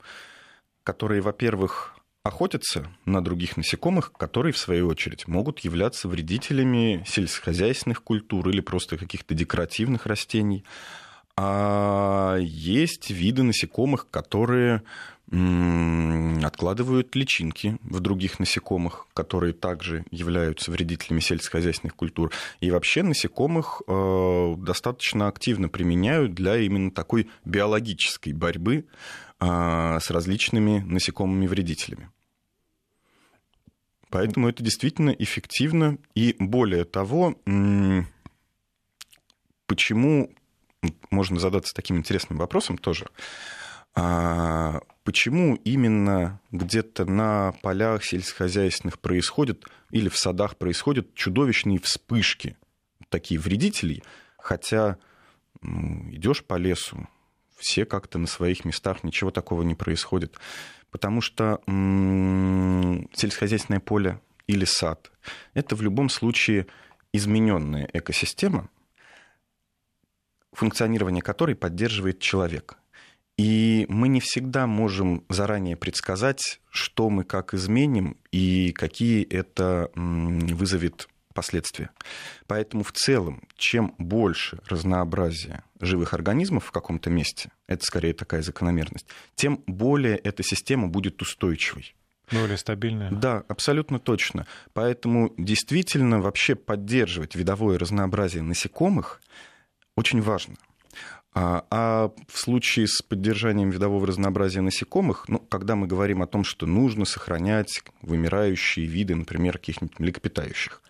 которые, 0.82 1.22
во-первых, 1.22 1.94
охотятся 2.24 2.88
на 3.04 3.22
других 3.22 3.56
насекомых, 3.56 4.10
которые, 4.12 4.52
в 4.52 4.58
свою 4.58 4.88
очередь, 4.88 5.28
могут 5.28 5.60
являться 5.60 6.08
вредителями 6.08 7.04
сельскохозяйственных 7.06 8.02
культур 8.02 8.48
или 8.48 8.60
просто 8.60 8.96
каких-то 8.96 9.34
декоративных 9.34 10.06
растений. 10.06 10.64
А 11.36 12.36
есть 12.40 13.10
виды 13.10 13.42
насекомых, 13.42 14.08
которые 14.10 14.82
откладывают 15.26 17.16
личинки 17.16 17.78
в 17.82 18.00
других 18.00 18.38
насекомых, 18.38 19.06
которые 19.14 19.52
также 19.52 20.04
являются 20.10 20.70
вредителями 20.70 21.20
сельскохозяйственных 21.20 21.96
культур. 21.96 22.30
И 22.60 22.70
вообще 22.70 23.02
насекомых 23.02 23.82
э, 23.86 24.54
достаточно 24.58 25.26
активно 25.26 25.68
применяют 25.68 26.34
для 26.34 26.58
именно 26.58 26.90
такой 26.90 27.28
биологической 27.44 28.32
борьбы 28.32 28.84
с 29.44 30.10
различными 30.10 30.80
насекомыми-вредителями. 30.80 32.10
Поэтому 34.10 34.48
это 34.48 34.62
действительно 34.62 35.10
эффективно. 35.10 35.98
И 36.14 36.36
более 36.38 36.84
того, 36.84 37.36
почему 39.66 40.30
можно 41.10 41.40
задаться 41.40 41.74
таким 41.74 41.96
интересным 41.96 42.38
вопросом 42.38 42.78
тоже. 42.78 43.08
А 43.96 44.80
почему 45.04 45.56
именно 45.56 46.40
где-то 46.50 47.04
на 47.04 47.52
полях 47.62 48.04
сельскохозяйственных 48.04 48.98
происходят 48.98 49.64
или 49.90 50.08
в 50.08 50.16
садах 50.16 50.56
происходят 50.56 51.14
чудовищные 51.14 51.78
вспышки 51.78 52.56
такие 53.08 53.40
вредителей, 53.40 54.02
хотя 54.38 54.96
идешь 55.62 56.44
по 56.44 56.56
лесу, 56.56 57.08
все 57.56 57.84
как-то 57.84 58.18
на 58.18 58.26
своих 58.26 58.64
местах, 58.64 59.04
ничего 59.04 59.30
такого 59.30 59.62
не 59.62 59.74
происходит 59.74 60.38
потому 60.94 61.20
что 61.20 61.60
сельскохозяйственное 61.66 63.80
поле 63.80 64.20
или 64.46 64.64
сад– 64.64 65.10
это 65.52 65.74
в 65.74 65.82
любом 65.82 66.08
случае 66.08 66.68
измененная 67.12 67.90
экосистема, 67.92 68.70
функционирование 70.52 71.20
которой 71.20 71.56
поддерживает 71.56 72.20
человек. 72.20 72.76
И 73.36 73.86
мы 73.88 74.06
не 74.06 74.20
всегда 74.20 74.68
можем 74.68 75.24
заранее 75.28 75.76
предсказать, 75.76 76.60
что 76.70 77.10
мы 77.10 77.24
как 77.24 77.54
изменим 77.54 78.16
и 78.30 78.70
какие 78.70 79.24
это 79.24 79.90
вызовет 79.96 81.08
последствия. 81.34 81.90
Поэтому 82.46 82.82
в 82.84 82.92
целом, 82.92 83.42
чем 83.56 83.94
больше 83.98 84.60
разнообразия 84.66 85.64
живых 85.80 86.14
организмов 86.14 86.64
в 86.64 86.70
каком-то 86.70 87.10
месте, 87.10 87.50
это 87.66 87.84
скорее 87.84 88.14
такая 88.14 88.42
закономерность, 88.42 89.06
тем 89.34 89.62
более 89.66 90.16
эта 90.16 90.42
система 90.42 90.88
будет 90.88 91.20
устойчивой. 91.20 91.94
Более 92.30 92.56
стабильная. 92.56 93.10
Да, 93.10 93.44
абсолютно 93.48 93.98
точно. 93.98 94.46
Поэтому 94.72 95.34
действительно 95.36 96.20
вообще 96.20 96.54
поддерживать 96.54 97.34
видовое 97.34 97.78
разнообразие 97.78 98.42
насекомых 98.42 99.20
очень 99.96 100.22
важно. 100.22 100.56
А, 101.34 101.66
а 101.70 102.12
в 102.28 102.38
случае 102.38 102.86
с 102.86 103.02
поддержанием 103.02 103.70
видового 103.70 104.06
разнообразия 104.06 104.60
насекомых, 104.60 105.28
ну, 105.28 105.40
когда 105.40 105.74
мы 105.74 105.88
говорим 105.88 106.22
о 106.22 106.28
том, 106.28 106.44
что 106.44 106.64
нужно 106.64 107.04
сохранять 107.04 107.82
вымирающие 108.02 108.86
виды, 108.86 109.16
например, 109.16 109.58
каких-нибудь 109.58 109.98
млекопитающих, 109.98 110.80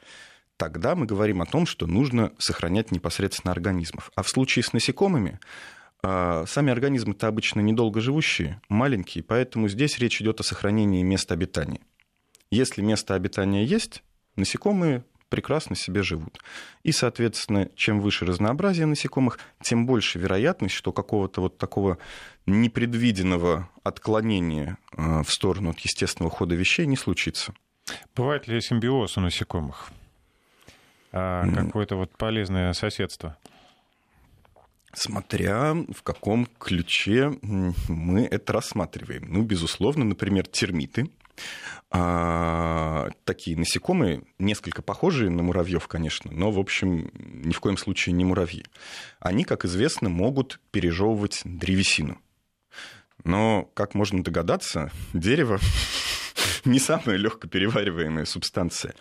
тогда 0.56 0.94
мы 0.94 1.06
говорим 1.06 1.42
о 1.42 1.46
том, 1.46 1.66
что 1.66 1.86
нужно 1.86 2.32
сохранять 2.38 2.90
непосредственно 2.92 3.52
организмов. 3.52 4.10
А 4.14 4.22
в 4.22 4.28
случае 4.28 4.62
с 4.62 4.72
насекомыми 4.72 5.40
а, 6.02 6.44
сами 6.46 6.70
организмы-то 6.70 7.28
обычно 7.28 7.60
недолго 7.60 8.00
живущие, 8.00 8.60
маленькие, 8.68 9.24
поэтому 9.24 9.68
здесь 9.68 9.98
речь 9.98 10.20
идет 10.20 10.40
о 10.40 10.44
сохранении 10.44 11.02
места 11.02 11.34
обитания. 11.34 11.80
Если 12.50 12.82
место 12.82 13.14
обитания 13.14 13.64
есть, 13.64 14.02
насекомые 14.36 15.04
прекрасно 15.30 15.74
себе 15.74 16.02
живут. 16.02 16.38
И, 16.82 16.92
соответственно, 16.92 17.68
чем 17.74 18.00
выше 18.00 18.24
разнообразие 18.24 18.86
насекомых, 18.86 19.38
тем 19.62 19.86
больше 19.86 20.18
вероятность, 20.18 20.74
что 20.74 20.92
какого-то 20.92 21.40
вот 21.40 21.58
такого 21.58 21.98
непредвиденного 22.46 23.68
отклонения 23.82 24.78
а, 24.96 25.22
в 25.22 25.32
сторону 25.32 25.70
от 25.70 25.80
естественного 25.80 26.30
хода 26.30 26.54
вещей 26.54 26.86
не 26.86 26.96
случится. 26.96 27.54
Бывает 28.14 28.46
ли 28.46 28.60
симбиоз 28.60 29.16
у 29.16 29.20
насекомых? 29.20 29.90
А 31.16 31.48
какое-то 31.48 31.94
вот 31.94 32.10
полезное 32.16 32.72
соседство? 32.72 33.36
Смотря 34.92 35.74
в 35.74 36.02
каком 36.02 36.46
ключе 36.58 37.32
мы 37.42 38.24
это 38.24 38.52
рассматриваем. 38.52 39.24
Ну, 39.28 39.42
безусловно, 39.42 40.04
например, 40.04 40.46
термиты. 40.46 41.08
А, 41.90 43.10
такие 43.24 43.56
насекомые, 43.56 44.22
несколько 44.40 44.82
похожие 44.82 45.30
на 45.30 45.44
муравьев, 45.44 45.86
конечно, 45.86 46.32
но, 46.32 46.50
в 46.50 46.58
общем, 46.58 47.10
ни 47.14 47.52
в 47.52 47.60
коем 47.60 47.76
случае 47.76 48.14
не 48.14 48.24
муравьи. 48.24 48.64
Они, 49.20 49.44
как 49.44 49.64
известно, 49.64 50.08
могут 50.08 50.60
пережевывать 50.72 51.42
древесину. 51.44 52.18
Но, 53.22 53.70
как 53.74 53.94
можно 53.94 54.24
догадаться, 54.24 54.90
дерево 55.12 55.60
не 56.68 56.78
самая 56.78 57.16
легко 57.16 57.46
перевариваемая 57.48 58.24
субстанция. 58.24 58.94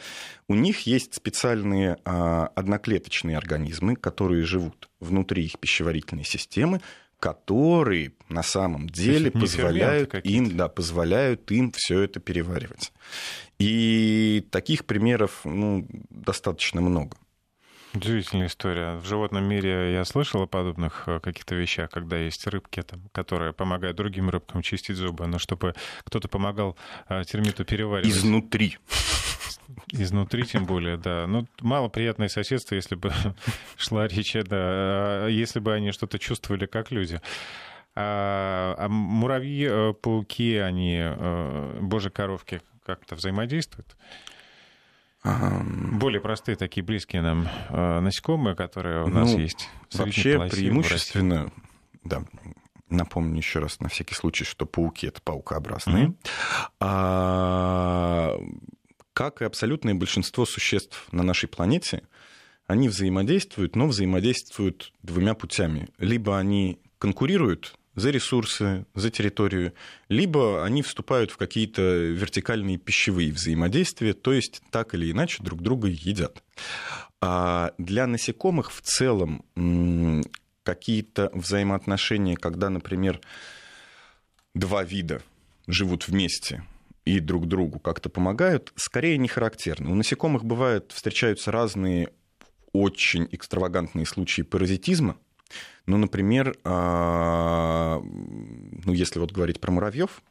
У 0.48 0.55
них 0.55 0.82
есть 0.82 1.13
специальные 1.13 1.98
а, 2.05 2.48
одноклеточные 2.55 3.38
организмы, 3.38 3.96
которые 3.96 4.43
живут 4.43 4.89
внутри 5.00 5.46
их 5.46 5.60
пищеварительной 5.60 6.25
системы, 6.25 6.82
которые 7.20 8.12
на 8.27 8.43
самом 8.43 8.89
деле 8.89 9.32
позволяют 9.32 10.13
им, 10.25 10.58
да, 10.58 10.67
позволяют 10.67 11.50
им 11.51 11.72
все 11.72 12.01
это 12.01 12.20
переваривать. 12.20 12.91
И 13.60 14.46
таких 14.51 14.86
примеров 14.86 15.41
ну, 15.46 15.88
достаточно 16.10 16.82
много. 16.82 17.15
Удивительная 17.94 18.48
история. 18.48 18.96
В 18.96 19.06
животном 19.06 19.44
мире 19.44 19.94
я 19.94 20.04
слышал 20.04 20.42
о 20.42 20.48
подобных 20.48 21.04
э, 21.06 21.20
каких-то 21.20 21.54
вещах, 21.54 21.92
когда 21.92 22.18
есть 22.18 22.48
рыбки, 22.48 22.82
там, 22.82 23.02
которые 23.12 23.54
помогают 23.54 23.96
другим 23.98 24.32
рыбкам 24.32 24.64
чистить 24.64 24.96
зубы, 24.96 25.28
но 25.28 25.38
чтобы 25.38 25.76
кто-то 26.04 26.28
помогал 26.28 26.76
э, 27.08 27.24
термиту 27.24 27.66
переваривать. 27.66 28.10
Изнутри. 28.10 28.80
Изнутри, 29.92 30.44
тем 30.44 30.66
более, 30.66 30.98
да. 30.98 31.28
Ну, 31.28 31.46
мало 31.62 31.88
приятное 31.88 32.30
соседство, 32.30 32.74
если 32.74 32.96
бы 32.96 33.14
шла 33.78 34.08
речь, 34.08 34.36
да, 34.44 35.28
если 35.28 35.60
бы 35.60 35.72
они 35.72 35.92
что-то 35.92 36.18
чувствовали, 36.18 36.66
как 36.66 36.90
люди. 36.90 37.22
А, 37.94 38.74
а 38.76 38.88
муравьи, 38.90 39.68
э, 39.70 39.94
пауки, 39.94 40.56
они, 40.56 41.00
божьи 41.80 42.10
коровки, 42.10 42.62
как-то 42.88 43.14
взаимодействуют? 43.16 43.96
Более 45.24 46.20
простые, 46.20 46.58
такие 46.58 46.84
близкие 46.84 47.22
нам 47.22 47.48
э, 47.70 48.00
насекомые, 48.01 48.56
которые 48.56 49.03
у 49.03 49.08
нас 49.08 49.32
ну, 49.32 49.39
есть. 49.39 49.70
Вообще 49.94 50.38
преимущественно, 50.50 51.51
да, 52.03 52.24
напомню 52.89 53.38
еще 53.38 53.60
раз 53.60 53.80
на 53.80 53.88
всякий 53.88 54.15
случай, 54.15 54.44
что 54.44 54.65
пауки 54.65 55.08
это 55.08 55.22
паукообразные. 55.22 56.08
Mm-hmm. 56.08 56.15
А, 56.82 58.38
как 59.13 59.42
и 59.42 59.46
абсолютное 59.46 59.96
большинство 59.96 60.46
существ 60.46 61.08
на 61.12 61.24
нашей 61.24 61.48
планете, 61.48 62.03
они 62.68 62.89
взаимодействуют, 62.89 63.75
но 63.75 63.88
взаимодействуют 63.88 64.94
двумя 65.03 65.36
путями. 65.36 65.89
Либо 65.98 66.38
они 66.38 66.80
конкурируют 66.98 67.75
за 67.96 68.10
ресурсы, 68.10 68.86
за 68.96 69.10
территорию, 69.12 69.74
либо 70.10 70.64
они 70.66 70.82
вступают 70.82 71.32
в 71.32 71.38
какие-то 71.38 71.82
вертикальные 71.82 72.78
пищевые 72.78 73.32
взаимодействия, 73.32 74.14
то 74.14 74.34
есть 74.34 74.62
так 74.72 74.94
или 74.96 75.12
иначе 75.12 75.44
друг 75.44 75.62
друга 75.62 75.88
едят. 75.88 76.44
А 77.22 77.74
для 77.78 78.08
насекомых 78.08 78.72
в 78.72 78.82
целом 78.82 79.46
какие-то 80.64 81.30
взаимоотношения, 81.34 82.36
когда, 82.36 82.70
например, 82.70 83.22
два 84.54 84.84
вида 84.84 85.22
живут 85.68 86.08
вместе, 86.08 86.64
и 87.06 87.20
друг 87.20 87.48
другу 87.48 87.80
как-то 87.80 88.10
помогают, 88.10 88.72
скорее 88.76 89.18
не 89.18 89.28
характерно. 89.28 89.92
У 89.92 89.96
насекомых 89.96 90.46
бывают, 90.46 90.92
встречаются 90.94 91.52
разные 91.52 92.10
очень 92.72 93.28
экстравагантные 93.32 94.06
случаи 94.06 94.42
паразитизма. 94.42 95.18
Ну, 95.86 95.98
например, 95.98 96.58
а, 96.64 98.00
ну, 98.02 98.94
если 98.94 99.20
вот 99.20 99.32
говорить 99.32 99.60
про 99.60 99.72
муравьев, 99.72 100.22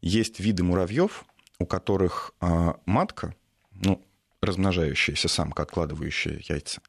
есть 0.00 0.40
виды 0.40 0.64
муравьев, 0.64 1.24
у 1.58 1.66
которых 1.66 2.32
а, 2.40 2.78
матка, 2.86 3.34
ну, 3.72 4.02
размножающаяся 4.40 5.28
самка, 5.28 5.62
откладывающая 5.62 6.40
яйца, 6.48 6.80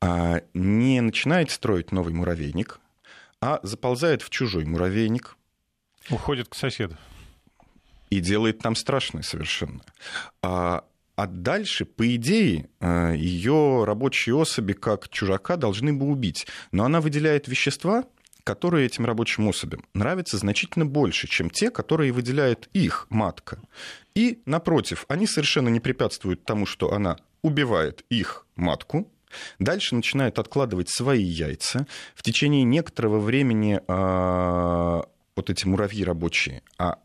а, 0.00 0.42
не 0.54 1.00
начинает 1.00 1.50
строить 1.50 1.90
новый 1.90 2.12
муравейник, 2.12 2.80
а 3.40 3.60
заползает 3.62 4.22
в 4.22 4.30
чужой 4.30 4.64
муравейник. 4.64 5.36
Уходит 6.10 6.48
к 6.48 6.54
соседу. 6.54 6.96
И 8.10 8.20
делает 8.20 8.60
там 8.60 8.74
страшное 8.74 9.22
совершенно. 9.22 9.82
А, 11.18 11.26
дальше, 11.26 11.84
по 11.84 12.14
идее, 12.14 12.68
а, 12.78 13.12
ее 13.12 13.82
рабочие 13.84 14.36
особи, 14.36 14.72
как 14.72 15.08
чужака, 15.08 15.56
должны 15.56 15.92
бы 15.92 16.06
убить. 16.06 16.46
Но 16.70 16.84
она 16.84 17.00
выделяет 17.00 17.48
вещества, 17.48 18.04
которые 18.44 18.86
этим 18.86 19.04
рабочим 19.04 19.48
особям 19.48 19.84
нравятся 19.94 20.38
значительно 20.38 20.86
больше, 20.86 21.26
чем 21.26 21.50
те, 21.50 21.72
которые 21.72 22.12
выделяет 22.12 22.68
их 22.72 23.08
матка. 23.10 23.60
И, 24.14 24.42
напротив, 24.46 25.06
они 25.08 25.26
совершенно 25.26 25.68
не 25.68 25.80
препятствуют 25.80 26.44
тому, 26.44 26.66
что 26.66 26.92
она 26.92 27.16
убивает 27.42 28.04
их 28.10 28.46
матку, 28.54 29.10
Дальше 29.58 29.94
начинают 29.94 30.38
откладывать 30.38 30.88
свои 30.88 31.22
яйца. 31.22 31.86
В 32.14 32.22
течение 32.22 32.64
некоторого 32.64 33.18
времени 33.18 33.78
э, 33.86 35.02
вот 35.36 35.50
эти 35.50 35.66
муравьи 35.66 36.02
рабочие, 36.02 36.62
а 36.78 36.96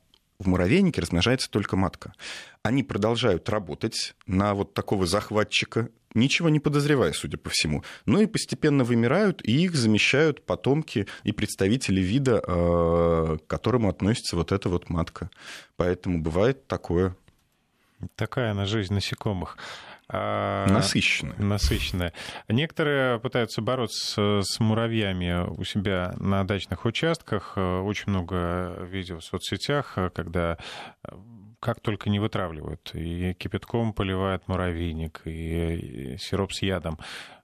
в 0.43 0.47
муравейнике 0.47 1.01
размножается 1.01 1.49
только 1.49 1.75
матка. 1.75 2.13
Они 2.61 2.83
продолжают 2.83 3.49
работать 3.49 4.15
на 4.27 4.53
вот 4.53 4.73
такого 4.73 5.05
захватчика, 5.05 5.89
ничего 6.13 6.49
не 6.49 6.59
подозревая, 6.59 7.13
судя 7.13 7.37
по 7.37 7.49
всему. 7.49 7.83
Ну 8.05 8.21
и 8.21 8.25
постепенно 8.25 8.83
вымирают, 8.83 9.41
и 9.43 9.63
их 9.63 9.75
замещают 9.75 10.45
потомки 10.45 11.07
и 11.23 11.31
представители 11.31 12.01
вида, 12.01 12.43
э, 12.45 13.37
к 13.37 13.47
которому 13.47 13.89
относится 13.89 14.35
вот 14.35 14.51
эта 14.51 14.69
вот 14.69 14.89
матка. 14.89 15.29
Поэтому 15.75 16.21
бывает 16.21 16.67
такое. 16.67 17.15
Такая 18.15 18.51
она 18.51 18.65
жизнь 18.65 18.93
насекомых. 18.93 19.57
А, 20.09 20.67
насыщенная. 20.67 21.37
Насыщенная. 21.37 22.13
Некоторые 22.47 23.19
пытаются 23.19 23.61
бороться 23.61 24.41
с 24.43 24.59
муравьями 24.59 25.49
у 25.49 25.63
себя 25.63 26.13
на 26.19 26.43
дачных 26.43 26.85
участках. 26.85 27.57
Очень 27.57 28.11
много 28.11 28.77
видео 28.89 29.19
в 29.19 29.23
соцсетях, 29.23 29.97
когда 30.13 30.57
как 31.59 31.79
только 31.79 32.09
не 32.09 32.19
вытравливают. 32.19 32.91
И 32.93 33.33
кипятком 33.35 33.93
поливают 33.93 34.47
муравейник, 34.47 35.21
и 35.25 36.17
сироп 36.19 36.51
с 36.51 36.61
ядом. 36.61 36.99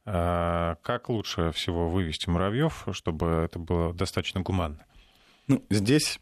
А 0.06 0.76
как 0.82 1.08
лучше 1.08 1.52
всего 1.52 1.90
вывести 1.90 2.30
муравьев, 2.30 2.88
чтобы 2.92 3.28
это 3.28 3.60
было 3.60 3.94
достаточно 3.94 4.42
гуманно? 4.42 4.86
Ну, 5.48 5.64
здесь, 5.70 6.20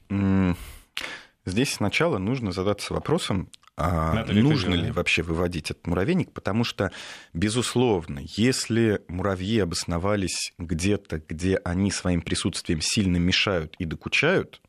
здесь 1.45 1.73
сначала 1.73 2.17
нужно 2.17 2.51
задаться 2.51 2.93
вопросом, 2.93 3.49
а 3.77 4.25
нужно 4.25 4.73
ли 4.73 4.91
вообще 4.91 5.21
выводить 5.21 5.69
этот 5.69 5.85
муравейник, 5.85 6.31
потому 6.31 6.63
что, 6.63 6.91
безусловно, 7.33 8.21
если 8.23 9.01
муравьи 9.07 9.59
обосновались 9.59 10.51
где-то, 10.57 11.21
где 11.27 11.57
они 11.57 11.91
своим 11.91 12.21
присутствием 12.21 12.81
сильно 12.81 13.17
мешают 13.17 13.75
и 13.77 13.85
докучают, 13.85 14.61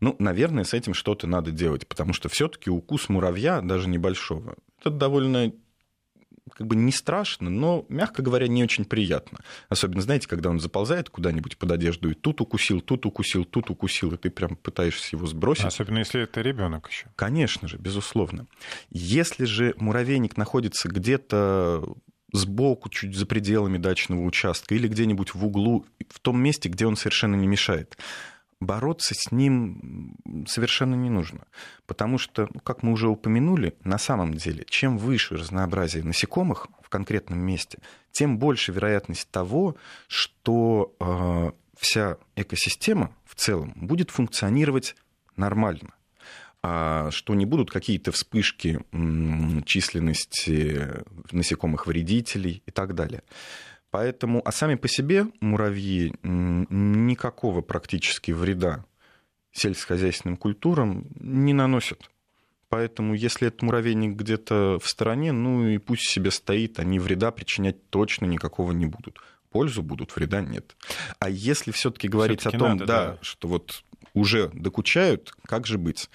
ну, 0.00 0.14
наверное, 0.18 0.64
с 0.64 0.74
этим 0.74 0.92
что-то 0.92 1.26
надо 1.26 1.52
делать, 1.52 1.88
потому 1.88 2.12
что 2.12 2.28
все-таки 2.28 2.68
укус 2.68 3.08
муравья, 3.08 3.62
даже 3.62 3.88
небольшого, 3.88 4.56
это 4.78 4.90
довольно 4.90 5.50
как 6.52 6.66
бы 6.66 6.76
не 6.76 6.92
страшно, 6.92 7.50
но, 7.50 7.86
мягко 7.88 8.22
говоря, 8.22 8.46
не 8.48 8.62
очень 8.62 8.84
приятно. 8.84 9.38
Особенно, 9.68 10.02
знаете, 10.02 10.28
когда 10.28 10.50
он 10.50 10.60
заползает 10.60 11.08
куда-нибудь 11.10 11.56
под 11.56 11.72
одежду 11.72 12.10
и 12.10 12.14
тут 12.14 12.40
укусил, 12.40 12.80
тут 12.80 13.06
укусил, 13.06 13.44
тут 13.44 13.70
укусил, 13.70 14.12
и 14.12 14.16
ты 14.16 14.30
прям 14.30 14.56
пытаешься 14.56 15.16
его 15.16 15.26
сбросить. 15.26 15.64
Особенно 15.64 15.98
если 15.98 16.22
это 16.22 16.40
ребенок 16.42 16.88
еще. 16.90 17.06
Конечно 17.16 17.68
же, 17.68 17.78
безусловно. 17.78 18.46
Если 18.90 19.44
же 19.44 19.74
муравейник 19.78 20.36
находится 20.36 20.88
где-то 20.88 21.84
сбоку, 22.32 22.88
чуть 22.88 23.16
за 23.16 23.26
пределами 23.26 23.78
дачного 23.78 24.20
участка 24.22 24.74
или 24.74 24.88
где-нибудь 24.88 25.34
в 25.34 25.46
углу, 25.46 25.86
в 26.08 26.20
том 26.20 26.40
месте, 26.40 26.68
где 26.68 26.86
он 26.86 26.96
совершенно 26.96 27.36
не 27.36 27.46
мешает 27.46 27.96
бороться 28.66 29.14
с 29.14 29.30
ним 29.32 30.16
совершенно 30.46 30.94
не 30.94 31.10
нужно. 31.10 31.46
Потому 31.86 32.18
что, 32.18 32.48
ну, 32.52 32.60
как 32.60 32.82
мы 32.82 32.92
уже 32.92 33.08
упомянули, 33.08 33.74
на 33.84 33.98
самом 33.98 34.34
деле, 34.34 34.64
чем 34.68 34.98
выше 34.98 35.36
разнообразие 35.36 36.04
насекомых 36.04 36.68
в 36.82 36.88
конкретном 36.88 37.38
месте, 37.38 37.78
тем 38.12 38.38
больше 38.38 38.72
вероятность 38.72 39.30
того, 39.30 39.76
что 40.08 40.94
э, 41.00 41.50
вся 41.78 42.18
экосистема 42.36 43.14
в 43.24 43.34
целом 43.34 43.72
будет 43.76 44.10
функционировать 44.10 44.96
нормально 45.36 45.94
а 46.66 47.10
что 47.10 47.34
не 47.34 47.44
будут 47.44 47.70
какие-то 47.70 48.10
вспышки 48.10 48.80
численности 49.66 51.04
насекомых 51.30 51.86
вредителей 51.86 52.62
и 52.64 52.70
так 52.70 52.94
далее. 52.94 53.22
Поэтому, 53.94 54.42
а 54.44 54.50
сами 54.50 54.74
по 54.74 54.88
себе 54.88 55.28
муравьи 55.40 56.12
никакого 56.24 57.60
практически 57.60 58.32
вреда 58.32 58.84
сельскохозяйственным 59.52 60.36
культурам 60.36 61.06
не 61.20 61.52
наносят. 61.52 62.10
Поэтому, 62.68 63.14
если 63.14 63.46
этот 63.46 63.62
муравейник 63.62 64.16
где-то 64.16 64.80
в 64.82 64.88
стороне, 64.88 65.30
ну 65.30 65.68
и 65.68 65.78
пусть 65.78 66.10
себе 66.10 66.32
стоит, 66.32 66.80
они 66.80 66.98
вреда 66.98 67.30
причинять 67.30 67.88
точно 67.88 68.26
никакого 68.26 68.72
не 68.72 68.86
будут. 68.86 69.20
Пользу 69.50 69.80
будут, 69.80 70.16
вреда 70.16 70.40
нет. 70.40 70.74
А 71.20 71.30
если 71.30 71.70
все-таки 71.70 72.08
говорить 72.08 72.40
всё 72.40 72.48
о 72.48 72.52
том, 72.52 72.70
надо, 72.70 72.86
да, 72.86 73.06
да, 73.12 73.18
что 73.22 73.46
вот 73.46 73.84
уже 74.12 74.50
докучают, 74.52 75.32
как 75.46 75.68
же 75.68 75.78
быть? 75.78 76.10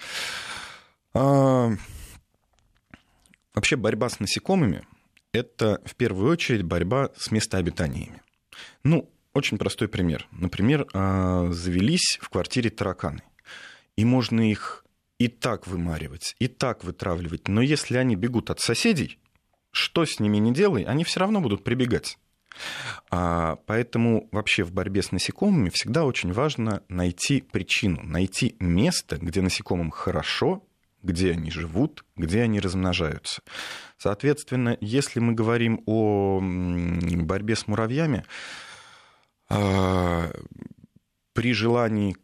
А... 1.14 1.70
Вообще 3.54 3.76
борьба 3.76 4.10
с 4.10 4.20
насекомыми 4.20 4.84
это 5.32 5.80
в 5.84 5.94
первую 5.94 6.30
очередь 6.30 6.62
борьба 6.62 7.10
с 7.16 7.30
местообитаниями. 7.30 8.22
Ну, 8.84 9.10
очень 9.32 9.58
простой 9.58 9.88
пример. 9.88 10.26
Например, 10.32 10.86
а, 10.92 11.50
завелись 11.50 12.18
в 12.20 12.28
квартире 12.28 12.70
тараканы. 12.70 13.22
И 13.96 14.04
можно 14.04 14.50
их 14.50 14.84
и 15.18 15.28
так 15.28 15.66
вымаривать, 15.66 16.34
и 16.38 16.48
так 16.48 16.82
вытравливать. 16.82 17.48
Но 17.48 17.60
если 17.60 17.96
они 17.96 18.16
бегут 18.16 18.50
от 18.50 18.60
соседей, 18.60 19.18
что 19.70 20.04
с 20.04 20.18
ними 20.18 20.38
не 20.38 20.52
делай, 20.52 20.82
они 20.82 21.04
все 21.04 21.20
равно 21.20 21.40
будут 21.40 21.62
прибегать. 21.62 22.18
А, 23.10 23.56
поэтому 23.66 24.28
вообще 24.32 24.64
в 24.64 24.72
борьбе 24.72 25.02
с 25.02 25.12
насекомыми 25.12 25.70
всегда 25.70 26.04
очень 26.04 26.32
важно 26.32 26.82
найти 26.88 27.42
причину, 27.42 28.02
найти 28.02 28.56
место, 28.58 29.18
где 29.18 29.40
насекомым 29.40 29.90
хорошо, 29.90 30.64
где 31.02 31.32
они 31.32 31.50
живут, 31.50 32.04
где 32.16 32.42
они 32.42 32.60
размножаются. 32.60 33.42
Соответственно, 33.98 34.76
если 34.80 35.20
мы 35.20 35.32
говорим 35.32 35.82
о 35.86 36.40
борьбе 36.40 37.56
с 37.56 37.66
муравьями, 37.66 38.24
а, 39.48 40.30
при 41.32 41.52
желании 41.52 42.16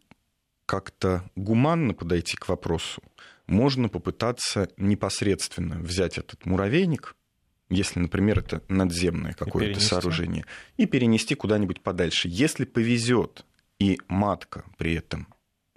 как-то 0.66 1.28
гуманно 1.36 1.94
подойти 1.94 2.36
к 2.36 2.48
вопросу, 2.48 3.02
можно 3.46 3.88
попытаться 3.88 4.68
непосредственно 4.76 5.78
взять 5.78 6.18
этот 6.18 6.44
муравейник, 6.46 7.14
если, 7.68 8.00
например, 8.00 8.40
это 8.40 8.62
надземное 8.68 9.32
какое-то 9.32 9.80
сооружение, 9.80 10.44
и 10.76 10.86
перенести 10.86 11.34
куда-нибудь 11.34 11.80
подальше. 11.80 12.28
Если 12.28 12.64
повезет, 12.64 13.44
и 13.78 14.00
матка 14.08 14.64
при 14.78 14.94
этом 14.94 15.28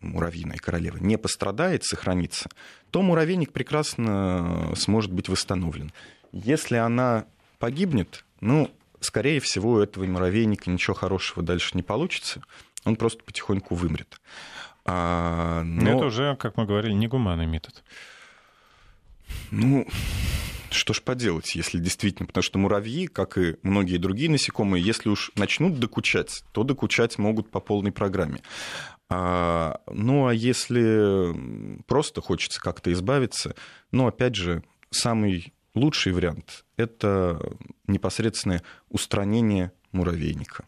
муравьиная 0.01 0.57
королева 0.57 0.97
не 0.97 1.17
пострадает, 1.17 1.83
сохранится, 1.83 2.49
то 2.91 3.01
муравейник 3.01 3.51
прекрасно 3.51 4.73
сможет 4.75 5.11
быть 5.11 5.29
восстановлен. 5.29 5.91
Если 6.31 6.75
она 6.75 7.25
погибнет, 7.57 8.23
ну, 8.41 8.71
скорее 8.99 9.39
всего, 9.39 9.73
у 9.73 9.79
этого 9.79 10.05
муравейника 10.05 10.69
ничего 10.69 10.93
хорошего 10.93 11.43
дальше 11.43 11.71
не 11.73 11.83
получится, 11.83 12.41
он 12.85 12.95
просто 12.95 13.23
потихоньку 13.23 13.75
вымрет. 13.75 14.19
А, 14.85 15.63
но... 15.63 15.97
Это 15.97 16.05
уже, 16.05 16.35
как 16.37 16.57
мы 16.57 16.65
говорили, 16.65 16.93
негуманный 16.93 17.45
метод. 17.45 17.83
Ну, 19.51 19.87
что 20.71 20.93
ж 20.93 21.01
поделать, 21.01 21.55
если 21.55 21.79
действительно, 21.79 22.27
потому 22.27 22.43
что 22.43 22.59
муравьи, 22.59 23.07
как 23.07 23.37
и 23.37 23.57
многие 23.63 23.97
другие 23.97 24.29
насекомые, 24.29 24.83
если 24.83 25.09
уж 25.09 25.31
начнут 25.35 25.79
докучать, 25.79 26.43
то 26.51 26.63
докучать 26.63 27.17
могут 27.17 27.49
по 27.49 27.59
полной 27.59 27.91
программе. 27.91 28.41
А, 29.09 29.81
ну 29.91 30.27
а 30.27 30.33
если 30.33 31.81
просто 31.87 32.21
хочется 32.21 32.61
как-то 32.61 32.91
избавиться, 32.93 33.55
ну 33.91 34.07
опять 34.07 34.35
же, 34.35 34.63
самый 34.91 35.53
лучший 35.73 36.13
вариант– 36.13 36.65
это 36.77 37.39
непосредственное 37.87 38.63
устранение 38.89 39.71
муравейника. 39.91 40.65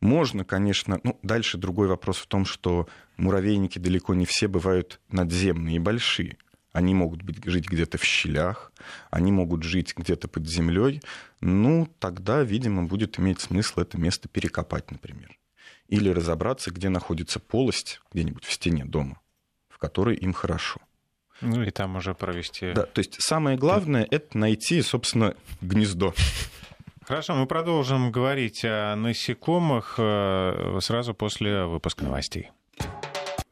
Можно, 0.00 0.44
конечно, 0.44 1.00
ну, 1.04 1.18
дальше 1.22 1.58
другой 1.58 1.86
вопрос 1.86 2.18
в 2.18 2.26
том, 2.26 2.44
что 2.44 2.88
муравейники 3.16 3.78
далеко 3.78 4.14
не 4.14 4.26
все 4.26 4.48
бывают 4.48 5.00
надземные 5.10 5.76
и 5.76 5.80
большие. 5.80 6.38
Они 6.72 6.94
могут 6.94 7.22
быть, 7.22 7.44
жить 7.44 7.68
где-то 7.68 7.98
в 7.98 8.04
щелях, 8.04 8.72
они 9.10 9.30
могут 9.30 9.62
жить 9.62 9.94
где-то 9.96 10.28
под 10.28 10.48
землей, 10.48 11.02
ну, 11.40 11.88
тогда, 11.98 12.42
видимо, 12.42 12.84
будет 12.84 13.18
иметь 13.18 13.40
смысл 13.40 13.80
это 13.80 13.98
место 13.98 14.28
перекопать, 14.28 14.90
например. 14.90 15.38
Или 15.88 16.08
разобраться, 16.08 16.70
где 16.70 16.88
находится 16.88 17.40
полость 17.40 18.00
где-нибудь 18.12 18.44
в 18.44 18.52
стене 18.52 18.84
дома, 18.84 19.20
в 19.68 19.78
которой 19.78 20.16
им 20.16 20.32
хорошо. 20.32 20.80
Ну 21.42 21.62
и 21.62 21.70
там 21.70 21.96
уже 21.96 22.14
провести... 22.14 22.72
Да, 22.72 22.86
то 22.86 23.00
есть 23.00 23.20
самое 23.20 23.58
главное— 23.58 24.06
это 24.10 24.38
найти, 24.38 24.80
собственно, 24.80 25.34
гнездо. 25.60 26.14
Хорошо, 27.04 27.34
мы 27.34 27.46
продолжим 27.46 28.12
говорить 28.12 28.64
о 28.64 28.94
насекомых 28.94 29.96
э, 29.98 30.78
сразу 30.80 31.14
после 31.14 31.64
выпуска 31.64 32.04
новостей. 32.04 32.50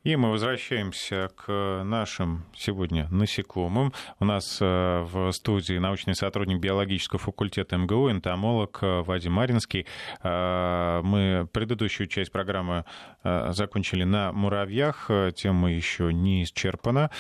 И 0.03 0.17
мы 0.17 0.31
возвращаемся 0.31 1.31
к 1.37 1.83
нашим 1.85 2.47
сегодня 2.57 3.07
насекомым. 3.11 3.93
У 4.19 4.25
нас 4.25 4.57
э, 4.59 5.03
в 5.03 5.31
студии 5.33 5.77
научный 5.77 6.15
сотрудник 6.15 6.59
биологического 6.59 7.19
факультета 7.19 7.77
МГУ, 7.77 8.11
энтомолог 8.11 8.79
э, 8.81 9.03
Вадим 9.03 9.33
Маринский. 9.33 9.87
Э, 10.23 11.03
мы 11.05 11.47
предыдущую 11.53 12.07
часть 12.07 12.33
программы 12.33 12.87
закончили 13.23 14.05
на 14.05 14.33
муравьях. 14.33 15.11
Тема 15.37 15.71
еще 15.71 16.15
не 16.15 16.45
исчерпана. 16.45 17.11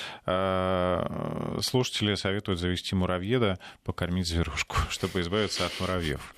Слушатели 1.61 2.15
советуют 2.15 2.59
завести 2.59 2.95
муравьеда, 2.95 3.59
покормить 3.85 4.27
зверушку, 4.27 4.77
чтобы 4.89 5.21
избавиться 5.21 5.67
от 5.67 5.79
муравьев. 5.81 6.35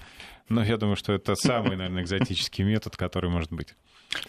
Но 0.49 0.65
я 0.65 0.77
думаю, 0.77 0.97
что 0.97 1.13
это 1.13 1.37
самый, 1.37 1.77
наверное, 1.77 2.03
экзотический 2.03 2.65
метод, 2.65 2.97
который 2.97 3.31
может 3.31 3.53
быть. 3.53 3.77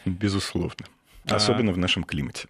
Безусловно. 0.06 0.86
А, 1.30 1.36
Особенно 1.36 1.72
а, 1.72 1.74
в 1.74 1.78
нашем 1.78 2.04
климате. 2.04 2.48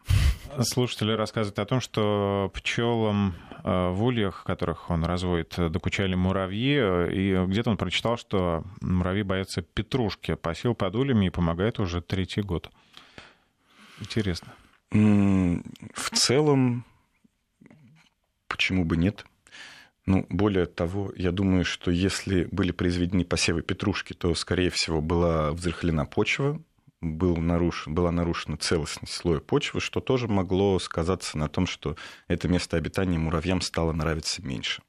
Слушатели 0.61 1.11
рассказывают 1.11 1.59
о 1.59 1.65
том, 1.65 1.79
что 1.79 2.51
пчелам 2.53 3.35
э, 3.63 3.89
в 3.89 4.03
ульях, 4.03 4.43
которых 4.43 4.89
он 4.89 5.03
разводит, 5.03 5.55
докучали 5.71 6.15
муравьи, 6.15 6.77
и 7.11 7.45
где-то 7.45 7.69
он 7.69 7.77
прочитал, 7.77 8.17
что 8.17 8.63
муравьи 8.81 9.23
боятся 9.23 9.61
петрушки, 9.61 10.35
посел 10.35 10.73
под 10.75 10.95
ульями 10.95 11.27
и 11.27 11.29
помогает 11.29 11.79
уже 11.79 12.01
третий 12.01 12.41
год. 12.41 12.71
Интересно. 13.99 14.53
В 14.91 16.09
целом, 16.11 16.85
почему 18.47 18.85
бы 18.85 18.97
нет? 18.97 19.25
Ну, 20.05 20.25
более 20.29 20.65
того, 20.65 21.13
я 21.15 21.31
думаю, 21.31 21.63
что 21.63 21.89
если 21.89 22.47
были 22.51 22.71
произведены 22.71 23.23
посевы 23.23 23.61
петрушки, 23.61 24.13
то, 24.13 24.35
скорее 24.35 24.69
всего, 24.69 25.01
была 25.01 25.51
взрыхлена 25.53 26.05
почва, 26.05 26.61
был 27.03 27.37
нарушен, 27.37 27.93
была 27.93 28.11
нарушена 28.11 28.57
целостность 28.57 29.13
слоя 29.13 29.39
почвы, 29.39 29.79
что 29.79 29.99
тоже 29.99 30.27
могло 30.27 30.79
сказаться 30.79 31.37
на 31.37 31.49
том, 31.49 31.67
что 31.67 31.95
это 32.27 32.47
место 32.47 32.77
обитания 32.77 33.17
муравьям 33.17 33.61
стало 33.61 33.91
нравиться 33.91 34.41
меньше. 34.41 34.81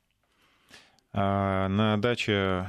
А 1.17 1.69
на 1.69 1.97
даче 1.97 2.67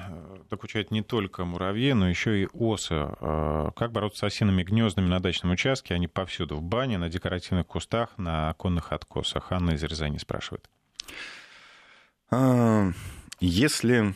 докучают 0.51 0.91
не 0.91 1.01
только 1.01 1.45
муравьи, 1.45 1.93
но 1.93 2.07
еще 2.07 2.43
и 2.43 2.47
осы. 2.53 2.93
А 2.93 3.71
как 3.71 3.91
бороться 3.91 4.19
с 4.19 4.23
осиными 4.23 4.61
гнездами 4.61 5.07
на 5.07 5.19
дачном 5.19 5.53
участке? 5.53 5.95
Они 5.95 6.07
повсюду, 6.07 6.57
в 6.57 6.61
бане, 6.61 6.99
на 6.99 7.09
декоративных 7.09 7.65
кустах, 7.65 8.15
на 8.17 8.51
оконных 8.51 8.91
откосах. 8.91 9.51
Анна 9.51 9.71
из 9.71 9.83
Рязани 9.83 10.19
спрашивает. 10.19 10.69
А, 12.29 12.91
если 13.39 14.13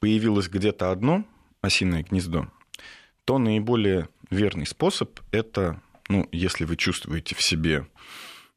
появилось 0.00 0.48
где-то 0.48 0.90
одно 0.90 1.24
осиное 1.62 2.02
гнездо, 2.02 2.48
то 3.24 3.38
наиболее 3.38 4.08
верный 4.30 4.66
способ— 4.66 5.20
это, 5.32 5.80
ну, 6.08 6.28
если 6.32 6.64
вы 6.64 6.76
чувствуете 6.76 7.34
в 7.34 7.42
себе 7.42 7.86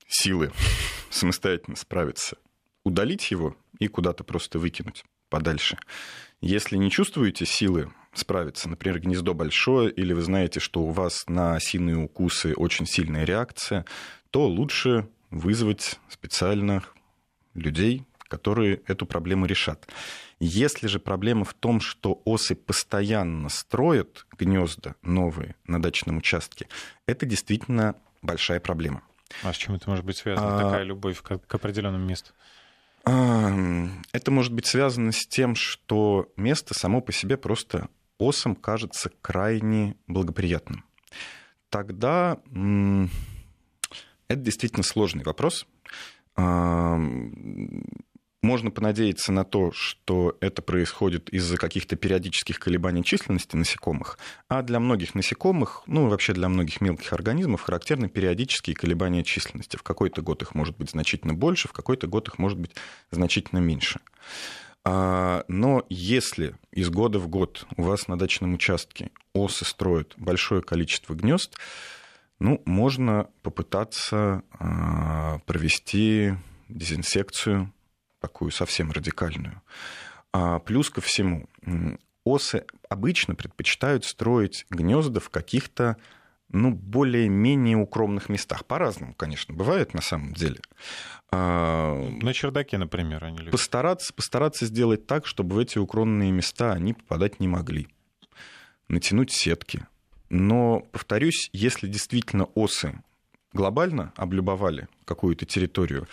силы 0.07 0.51
самостоятельно 1.09 1.75
справиться, 1.75 2.37
удалить 2.83 3.31
его 3.31 3.55
и 3.79 3.87
куда-то 3.87 4.23
просто 4.23 4.59
выкинуть 4.59 5.03
подальше. 5.29 5.77
Если 6.41 6.77
не 6.77 6.91
чувствуете 6.91 7.45
силы 7.45 7.91
справиться, 8.13 8.69
например, 8.69 8.99
гнездо 8.99 9.33
большое, 9.33 9.91
или 9.91 10.13
вы 10.13 10.21
знаете, 10.21 10.59
что 10.59 10.81
у 10.81 10.91
вас 10.91 11.25
на 11.27 11.55
осиные 11.55 11.97
укусы 11.97 12.53
очень 12.55 12.85
сильная 12.85 13.25
реакция, 13.25 13.85
то 14.29 14.47
лучше 14.47 15.07
вызвать 15.31 15.99
специальных 16.09 16.95
людей, 17.53 18.03
которые 18.27 18.81
эту 18.87 19.05
проблему 19.05 19.45
решат. 19.45 19.87
Если 20.39 20.87
же 20.87 20.99
проблема 20.99 21.45
в 21.45 21.53
том, 21.53 21.79
что 21.79 22.21
осы 22.25 22.55
постоянно 22.55 23.49
строят 23.49 24.25
гнезда 24.37 24.95
новые 25.01 25.55
на 25.65 25.81
дачном 25.81 26.17
участке, 26.17 26.67
это 27.07 27.25
действительно 27.25 27.95
большая 28.21 28.59
проблема. 28.59 29.01
А 29.43 29.53
с 29.53 29.57
чем 29.57 29.75
это 29.75 29.89
может 29.89 30.05
быть 30.05 30.17
связано, 30.17 30.57
а... 30.57 30.61
такая 30.61 30.83
любовь 30.83 31.21
к, 31.21 31.37
к 31.37 31.55
определенному 31.55 32.05
месту? 32.05 32.33
Это 33.03 34.31
может 34.31 34.51
быть 34.51 34.65
связано 34.65 35.11
с 35.11 35.27
тем, 35.27 35.55
что 35.55 36.31
место 36.37 36.73
само 36.73 37.01
по 37.01 37.11
себе 37.11 37.37
просто 37.37 37.87
осам 38.17 38.55
кажется 38.55 39.11
крайне 39.21 39.95
благоприятным. 40.07 40.83
Тогда 41.69 42.39
это 44.27 44.41
действительно 44.41 44.83
сложный 44.83 45.23
вопрос. 45.23 45.67
Можно 48.45 48.69
понадеяться 48.69 49.31
на 49.31 49.43
то, 49.43 49.71
что 49.71 50.37
это 50.39 50.61
происходит 50.61 51.29
из-за 51.29 51.57
каких-то 51.57 51.95
периодических 51.95 52.59
колебаний 52.59 53.03
численности 53.03 53.55
насекомых, 53.55 54.19
а 54.47 54.61
для 54.61 54.79
многих 54.79 55.15
насекомых, 55.15 55.81
ну 55.87 56.07
вообще 56.09 56.33
для 56.33 56.47
многих 56.47 56.79
мелких 56.79 57.11
организмов 57.11 57.63
характерны 57.63 58.07
периодические 58.07 58.75
колебания 58.75 59.23
численности. 59.23 59.77
В 59.77 59.81
какой-то 59.81 60.21
год 60.21 60.43
их 60.43 60.53
может 60.53 60.77
быть 60.77 60.91
значительно 60.91 61.33
больше, 61.33 61.67
в 61.67 61.71
какой-то 61.71 62.05
год 62.05 62.27
их 62.27 62.37
может 62.37 62.59
быть 62.59 62.75
значительно 63.09 63.57
меньше. 63.57 63.99
А, 64.83 65.43
но 65.47 65.83
если 65.89 66.53
из 66.71 66.91
года 66.91 67.17
в 67.17 67.27
год 67.27 67.65
у 67.77 67.81
вас 67.81 68.07
на 68.07 68.15
дачном 68.15 68.53
участке 68.53 69.09
осы 69.33 69.65
строят 69.65 70.13
большое 70.17 70.61
количество 70.61 71.15
гнезд, 71.15 71.57
ну, 72.37 72.61
можно 72.65 73.27
попытаться 73.41 74.43
а, 74.59 75.39
провести 75.47 76.33
дезинсекцию 76.69 77.71
такую 78.25 78.49
совсем 78.49 78.91
радикальную. 78.91 79.61
А 80.33 80.57
плюс 80.57 80.89
ко 80.89 80.99
всему, 80.99 81.47
осы 82.23 82.65
обычно 82.89 83.35
предпочитают 83.35 84.03
строить 84.03 84.65
гнезда 84.71 85.19
в 85.19 85.29
каких-то 85.29 85.97
ну, 86.49 86.71
более-менее 86.71 87.77
укромных 87.77 88.29
местах. 88.29 88.65
По-разному, 88.65 89.13
конечно, 89.13 89.53
бывает 89.53 89.93
на 89.93 90.01
самом 90.01 90.33
деле. 90.33 90.59
А, 91.31 91.95
на 92.21 92.33
чердаке, 92.33 92.77
например, 92.79 93.23
они 93.23 93.37
любят. 93.37 93.51
Постараться, 93.51 94.11
постараться 94.13 94.65
сделать 94.65 95.05
так, 95.05 95.27
чтобы 95.27 95.55
в 95.55 95.59
эти 95.59 95.77
укромные 95.77 96.31
места 96.31 96.73
они 96.73 96.93
попадать 96.93 97.39
не 97.39 97.47
могли. 97.47 97.87
Натянуть 98.87 99.31
сетки. 99.31 99.85
Но, 100.29 100.79
повторюсь, 100.91 101.49
если 101.53 101.87
действительно 101.87 102.45
осы 102.55 103.03
глобально 103.53 104.13
облюбовали 104.15 104.87
какую-то 105.05 105.45
территорию, 105.45 106.07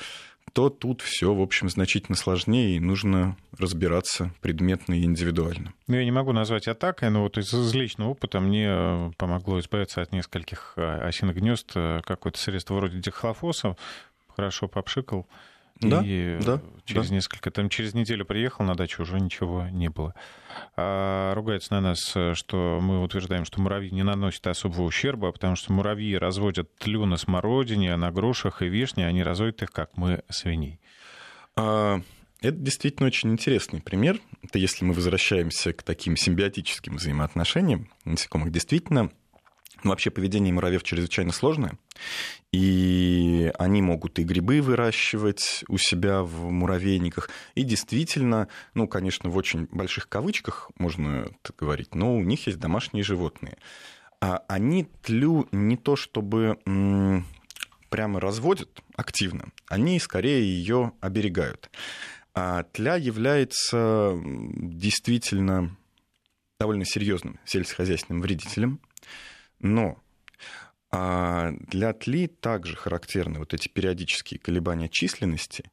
то 0.52 0.68
тут 0.68 1.00
все, 1.00 1.35
в 1.35 1.40
общем, 1.40 1.68
значительно 1.68 2.16
сложнее, 2.16 2.76
и 2.76 2.81
нужно 2.81 3.37
разбираться 3.59 4.33
предметно 4.40 4.94
и 4.94 5.05
индивидуально. 5.05 5.72
Ну, 5.87 5.96
я 5.96 6.05
не 6.05 6.11
могу 6.11 6.33
назвать 6.33 6.68
атакой, 6.68 7.11
но 7.11 7.22
вот 7.22 7.38
из, 7.38 7.74
личного 7.74 8.11
опыта 8.11 8.40
мне 8.40 8.66
э, 8.68 9.11
помогло 9.16 9.59
избавиться 9.61 10.02
от 10.02 10.12
нескольких 10.12 10.74
э, 10.76 10.83
осиных 10.83 11.37
гнезд 11.37 11.72
э, 11.74 12.00
какое-то 12.05 12.38
средство 12.38 12.74
вроде 12.74 12.98
дихлофоса, 12.98 13.76
хорошо 14.37 14.68
попшикал, 14.68 15.26
да, 15.88 16.03
и 16.05 16.38
да, 16.40 16.61
через 16.85 17.09
да. 17.09 17.14
несколько, 17.14 17.51
там 17.51 17.68
через 17.68 17.95
неделю 17.95 18.25
приехал 18.25 18.64
на 18.64 18.75
дачу, 18.75 19.03
уже 19.03 19.21
ничего 19.21 19.66
не 19.68 19.88
было. 19.88 20.14
А 20.77 21.35
ругается 21.35 21.75
на 21.75 21.81
нас, 21.81 22.01
что 22.35 22.79
мы 22.81 23.03
утверждаем, 23.03 23.45
что 23.45 23.61
муравьи 23.61 23.90
не 23.90 24.03
наносят 24.03 24.47
особого 24.47 24.83
ущерба, 24.83 25.33
потому 25.33 25.57
что 25.57 25.73
муравьи 25.73 26.16
разводят 26.16 26.75
тлю 26.77 27.07
на 27.07 27.16
смородине, 27.16 27.97
на 27.97 28.11
грушах 28.11 28.62
и 28.62 28.68
вишне, 28.68 29.07
они 29.07 29.23
разводят 29.23 29.62
их, 29.62 29.73
как 29.73 29.97
мы, 29.97 30.23
свиней. 30.29 30.81
А, 31.57 32.01
это 32.40 32.57
действительно 32.57 33.07
очень 33.07 33.31
интересный 33.31 33.81
пример. 33.81 34.21
Это 34.42 34.59
если 34.59 34.85
мы 34.85 34.95
возвращаемся 34.95 35.73
к 35.73 35.83
таким 35.83 36.16
симбиотическим 36.16 36.97
взаимоотношениям 36.97 37.88
насекомых, 38.05 38.51
действительно 38.51 39.11
вообще 39.90 40.11
поведение 40.11 40.53
муравьев 40.53 40.83
чрезвычайно 40.83 41.33
сложное, 41.33 41.79
и 42.53 43.51
они 43.59 43.83
могут 43.83 44.18
и 44.18 44.25
грибы 44.25 44.61
выращивать 44.61 45.64
у 45.68 45.79
себя 45.79 46.23
в 46.23 46.51
муравейниках, 46.51 47.31
и 47.55 47.62
действительно, 47.62 48.49
ну, 48.75 48.87
конечно, 48.87 49.31
в 49.31 49.37
очень 49.37 49.66
больших 49.71 50.09
кавычках 50.09 50.71
можно 50.79 51.29
так 51.42 51.57
говорить, 51.57 51.95
но 51.95 52.16
у 52.16 52.23
них 52.23 52.47
есть 52.47 52.59
домашние 52.59 53.05
животные. 53.05 53.57
А 54.21 54.45
они 54.49 54.88
тлю 55.03 55.49
не 55.51 55.77
то 55.77 55.97
чтобы 55.97 56.59
прямо 57.90 58.21
разводят 58.21 58.83
активно, 58.97 59.49
они 59.66 59.99
скорее 59.99 60.42
ее 60.42 60.92
оберегают. 61.01 61.71
А 62.35 62.62
тля 62.62 62.97
является 62.97 64.18
действительно 64.25 65.77
довольно 66.59 66.85
серьезным 66.85 67.40
сельскохозяйственным 67.45 68.23
вредителем, 68.23 68.81
но 69.62 69.98
А 70.90 71.53
для 71.68 71.94
тли 71.94 72.27
также 72.27 72.77
характерны 72.77 73.38
вот 73.38 73.55
эти 73.55 73.68
периодические 73.68 74.38
колебания 74.38 74.90
численности. 74.90 75.70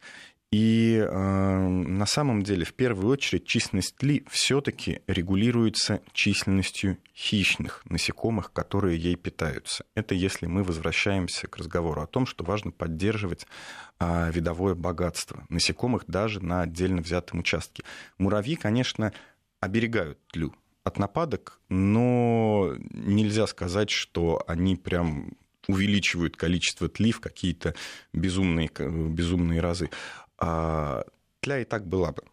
И 0.51 0.95
э, 0.95 1.67
на 1.67 2.05
самом 2.07 2.41
деле, 2.41 2.65
в 2.65 2.73
первую 2.73 3.11
очередь, 3.11 3.45
численность 3.45 3.97
тли 3.97 4.25
все-таки 4.31 5.01
регулируется 5.05 6.01
численностью 6.11 6.97
хищных 7.13 7.83
насекомых, 7.85 8.51
которые 8.51 8.97
ей 8.97 9.15
питаются. 9.15 9.85
Это 9.93 10.15
если 10.15 10.47
мы 10.47 10.63
возвращаемся 10.63 11.47
к 11.47 11.57
разговору 11.57 12.01
о 12.01 12.07
том, 12.07 12.25
что 12.25 12.43
важно 12.43 12.71
поддерживать 12.71 13.45
э, 13.99 14.31
видовое 14.31 14.73
богатство 14.73 15.45
насекомых 15.49 16.05
даже 16.07 16.43
на 16.43 16.61
отдельно 16.61 17.01
взятом 17.01 17.39
участке. 17.39 17.83
Муравьи, 18.17 18.55
конечно, 18.55 19.13
оберегают 19.59 20.17
тлю 20.31 20.55
от 20.89 20.99
нападок, 20.99 21.59
но 21.69 22.75
нельзя 22.91 23.47
сказать, 23.47 23.89
что 23.89 24.43
они 24.47 24.75
прям 24.75 25.37
увеличивают 25.67 26.35
количество 26.35 26.89
тли 26.89 27.11
в 27.11 27.21
какие-то 27.21 27.75
безумные, 28.11 28.69
безумные 28.69 29.61
разы. 29.61 29.89
А, 30.37 31.05
тля 31.39 31.59
и 31.59 31.65
так 31.65 31.87
была 31.87 32.11
бы. 32.11 32.23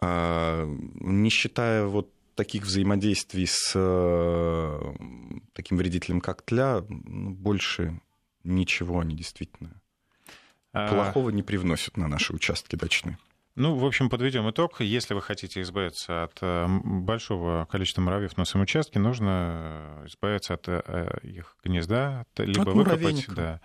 А, 0.00 0.64
не 0.66 1.30
считая 1.30 1.84
вот 1.84 2.12
таких 2.34 2.62
взаимодействий 2.62 3.46
с 3.48 3.72
э, 3.74 4.94
таким 5.54 5.76
вредителем, 5.76 6.20
как 6.20 6.42
тля, 6.42 6.84
ну, 6.88 7.30
больше 7.30 8.00
ничего 8.44 9.00
они 9.00 9.16
действительно 9.16 9.82
а... 10.72 10.88
плохого 10.88 11.30
не 11.30 11.42
привносят 11.42 11.96
на 11.96 12.06
наши 12.06 12.32
участки 12.32 12.76
дачные. 12.76 13.18
Ну, 13.58 13.74
в 13.74 13.84
общем, 13.84 14.08
подведем 14.08 14.48
итог. 14.48 14.80
Если 14.80 15.14
вы 15.14 15.20
хотите 15.20 15.60
избавиться 15.62 16.22
от 16.22 16.38
э, 16.42 16.66
большого 16.68 17.66
количества 17.68 18.00
муравьев 18.02 18.36
на 18.36 18.44
своем 18.44 18.62
участке, 18.62 19.00
нужно 19.00 20.04
избавиться 20.06 20.54
от 20.54 20.68
э, 20.68 21.18
их 21.24 21.56
гнезда, 21.64 22.24
либо 22.36 22.62
от 22.62 22.68
выкопать, 22.68 23.26
да, 23.34 23.60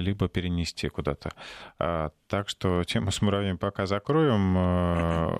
либо 0.00 0.28
перенести 0.28 0.88
куда-то. 0.88 1.30
А, 1.78 2.10
так 2.28 2.48
что 2.48 2.84
тему 2.84 3.10
с 3.10 3.22
муравьями 3.22 3.56
пока 3.56 3.86
закроем. 3.86 4.54
А, 4.56 5.36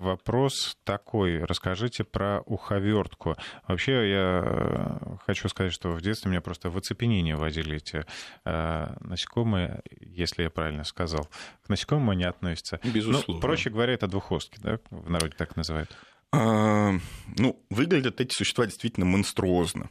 вопрос 0.00 0.76
такой. 0.84 1.44
Расскажите 1.44 2.04
про 2.04 2.40
уховертку. 2.46 3.36
Вообще, 3.66 4.10
я 4.10 4.98
хочу 5.24 5.48
сказать, 5.48 5.72
что 5.72 5.90
в 5.90 6.00
детстве 6.00 6.30
меня 6.30 6.40
просто 6.40 6.70
в 6.70 6.76
оцепенение 6.76 7.36
возили 7.36 7.76
эти 7.76 8.04
а, 8.44 8.96
насекомые, 9.00 9.82
если 10.00 10.44
я 10.44 10.50
правильно 10.50 10.84
сказал. 10.84 11.28
К 11.64 11.68
насекомым 11.68 12.10
они 12.10 12.24
относятся. 12.24 12.80
Безусловно. 12.84 13.34
Ну, 13.34 13.40
проще 13.40 13.70
говоря, 13.70 13.94
это 13.94 14.06
двухостки, 14.06 14.58
да? 14.60 14.78
В 14.90 15.10
народе 15.10 15.34
так 15.36 15.56
называют. 15.56 15.96
А, 16.32 16.92
ну, 17.36 17.62
выглядят 17.68 18.20
эти 18.20 18.34
существа 18.34 18.66
действительно 18.66 19.06
монструозно. 19.06 19.90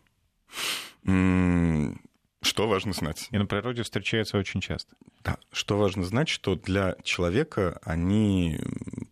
Что 2.41 2.67
важно 2.67 2.93
знать? 2.93 3.27
И 3.31 3.37
на 3.37 3.45
природе 3.45 3.83
встречаются 3.83 4.37
очень 4.37 4.61
часто. 4.61 4.95
Да, 5.23 5.37
что 5.51 5.77
важно 5.77 6.03
знать, 6.03 6.27
что 6.27 6.55
для 6.55 6.95
человека 7.03 7.79
они 7.83 8.59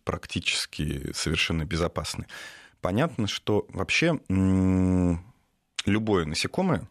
практически 0.04 1.12
совершенно 1.12 1.64
безопасны. 1.64 2.26
Понятно, 2.80 3.28
что 3.28 3.66
вообще 3.68 4.18
любое 5.86 6.24
насекомое 6.24 6.88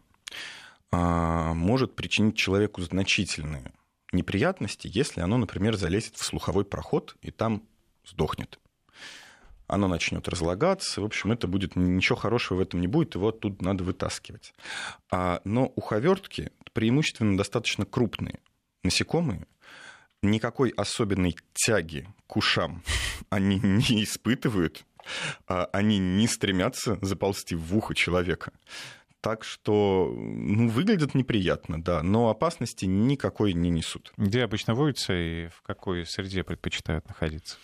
а, 0.90 1.52
может 1.52 1.94
причинить 1.94 2.36
человеку 2.36 2.80
значительные 2.80 3.72
неприятности, 4.12 4.90
если 4.92 5.20
оно, 5.20 5.36
например, 5.36 5.76
залезет 5.76 6.16
в 6.16 6.24
слуховой 6.24 6.64
проход 6.64 7.16
и 7.22 7.30
там 7.30 7.62
сдохнет 8.04 8.58
оно 9.70 9.88
начнет 9.88 10.28
разлагаться. 10.28 11.00
В 11.00 11.04
общем, 11.04 11.32
это 11.32 11.46
будет 11.46 11.76
ничего 11.76 12.16
хорошего 12.16 12.58
в 12.58 12.60
этом 12.60 12.80
не 12.80 12.86
будет, 12.86 13.14
его 13.14 13.28
оттуда 13.28 13.64
надо 13.64 13.84
вытаскивать. 13.84 14.52
А, 15.10 15.40
но 15.44 15.66
уховертки 15.76 16.50
преимущественно 16.72 17.36
достаточно 17.36 17.84
крупные 17.84 18.40
насекомые, 18.82 19.46
никакой 20.22 20.70
особенной 20.70 21.36
тяги 21.54 22.08
к 22.26 22.36
ушам 22.36 22.82
они 23.30 23.58
не 23.60 24.04
испытывают, 24.04 24.84
а 25.46 25.68
они 25.72 25.98
не 25.98 26.26
стремятся 26.26 26.98
заползти 27.02 27.54
в 27.54 27.76
ухо 27.76 27.94
человека. 27.94 28.52
Так 29.20 29.44
что 29.44 30.14
ну, 30.16 30.68
выглядят 30.68 31.14
неприятно, 31.14 31.82
да, 31.82 32.02
но 32.02 32.30
опасности 32.30 32.86
никакой 32.86 33.52
не 33.52 33.68
несут. 33.68 34.14
Где 34.16 34.42
обычно 34.44 34.74
водятся 34.74 35.12
и 35.12 35.48
в 35.48 35.60
какой 35.60 36.06
среде 36.06 36.42
предпочитают 36.42 37.06
находиться? 37.06 37.58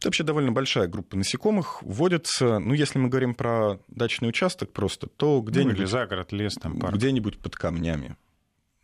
Это 0.00 0.08
вообще 0.08 0.24
довольно 0.24 0.50
большая 0.50 0.88
группа 0.88 1.14
насекомых. 1.14 1.82
Водятся, 1.82 2.58
ну, 2.58 2.72
если 2.72 2.98
мы 2.98 3.10
говорим 3.10 3.34
про 3.34 3.80
дачный 3.88 4.30
участок 4.30 4.72
просто, 4.72 5.08
то 5.08 5.42
где-нибудь... 5.42 5.74
Ну, 5.74 5.82
или 5.82 5.84
за 5.86 6.06
город, 6.06 6.32
лес, 6.32 6.54
там, 6.54 6.80
парк. 6.80 6.96
Где-нибудь 6.96 7.38
под 7.38 7.54
камнями 7.54 8.16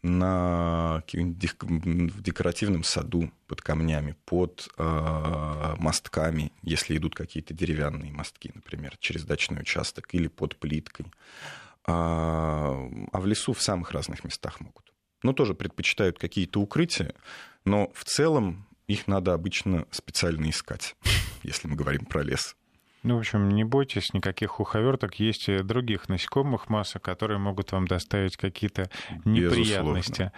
на 0.03 1.03
в 1.11 2.23
декоративном 2.23 2.85
саду 2.85 3.31
под 3.47 3.63
камнями, 3.63 4.15
под 4.27 4.69
э, 4.77 5.75
мостками, 5.79 6.53
если 6.63 6.99
идут 6.99 7.15
какие-то 7.15 7.55
деревянные 7.55 8.13
мостки, 8.13 8.53
например, 8.55 8.99
через 9.01 9.25
дачный 9.25 9.63
участок, 9.63 10.15
или 10.15 10.29
под 10.29 10.57
плиткой. 10.57 11.07
А, 11.87 12.89
а 13.11 13.21
в 13.21 13.27
лесу 13.27 13.55
в 13.55 13.63
самых 13.63 13.93
разных 13.93 14.23
местах 14.23 14.61
могут. 14.61 14.93
Но 15.23 15.33
тоже 15.33 15.55
предпочитают 15.55 16.19
какие-то 16.19 16.61
укрытия, 16.61 17.15
но 17.65 17.91
в 17.95 18.05
целом 18.05 18.67
их 18.87 19.09
надо 19.09 19.35
обычно 19.35 19.87
специально 19.91 20.49
искать, 20.51 20.97
если 21.43 21.69
мы 21.69 21.77
говорим 21.77 22.05
про 22.07 22.23
лес. 22.23 22.57
Ну, 23.07 23.17
в 23.17 23.19
общем, 23.21 23.49
не 23.51 23.65
бойтесь 23.65 24.13
никаких 24.15 24.59
уховерток. 24.59 25.15
Есть 25.21 25.49
и 25.49 25.59
других 25.59 26.09
насекомых 26.09 26.69
масса, 26.69 26.99
которые 26.99 27.39
могут 27.39 27.71
вам 27.73 27.87
доставить 27.87 28.37
какие-то 28.37 28.91
неприятности. 29.25 30.33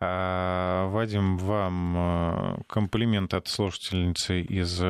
А, 0.00 0.88
Вадим, 0.88 1.38
вам 1.38 1.96
э, 1.96 2.62
комплимент 2.66 3.34
от 3.34 3.48
слушательницы 3.48 4.40
из 4.40 4.80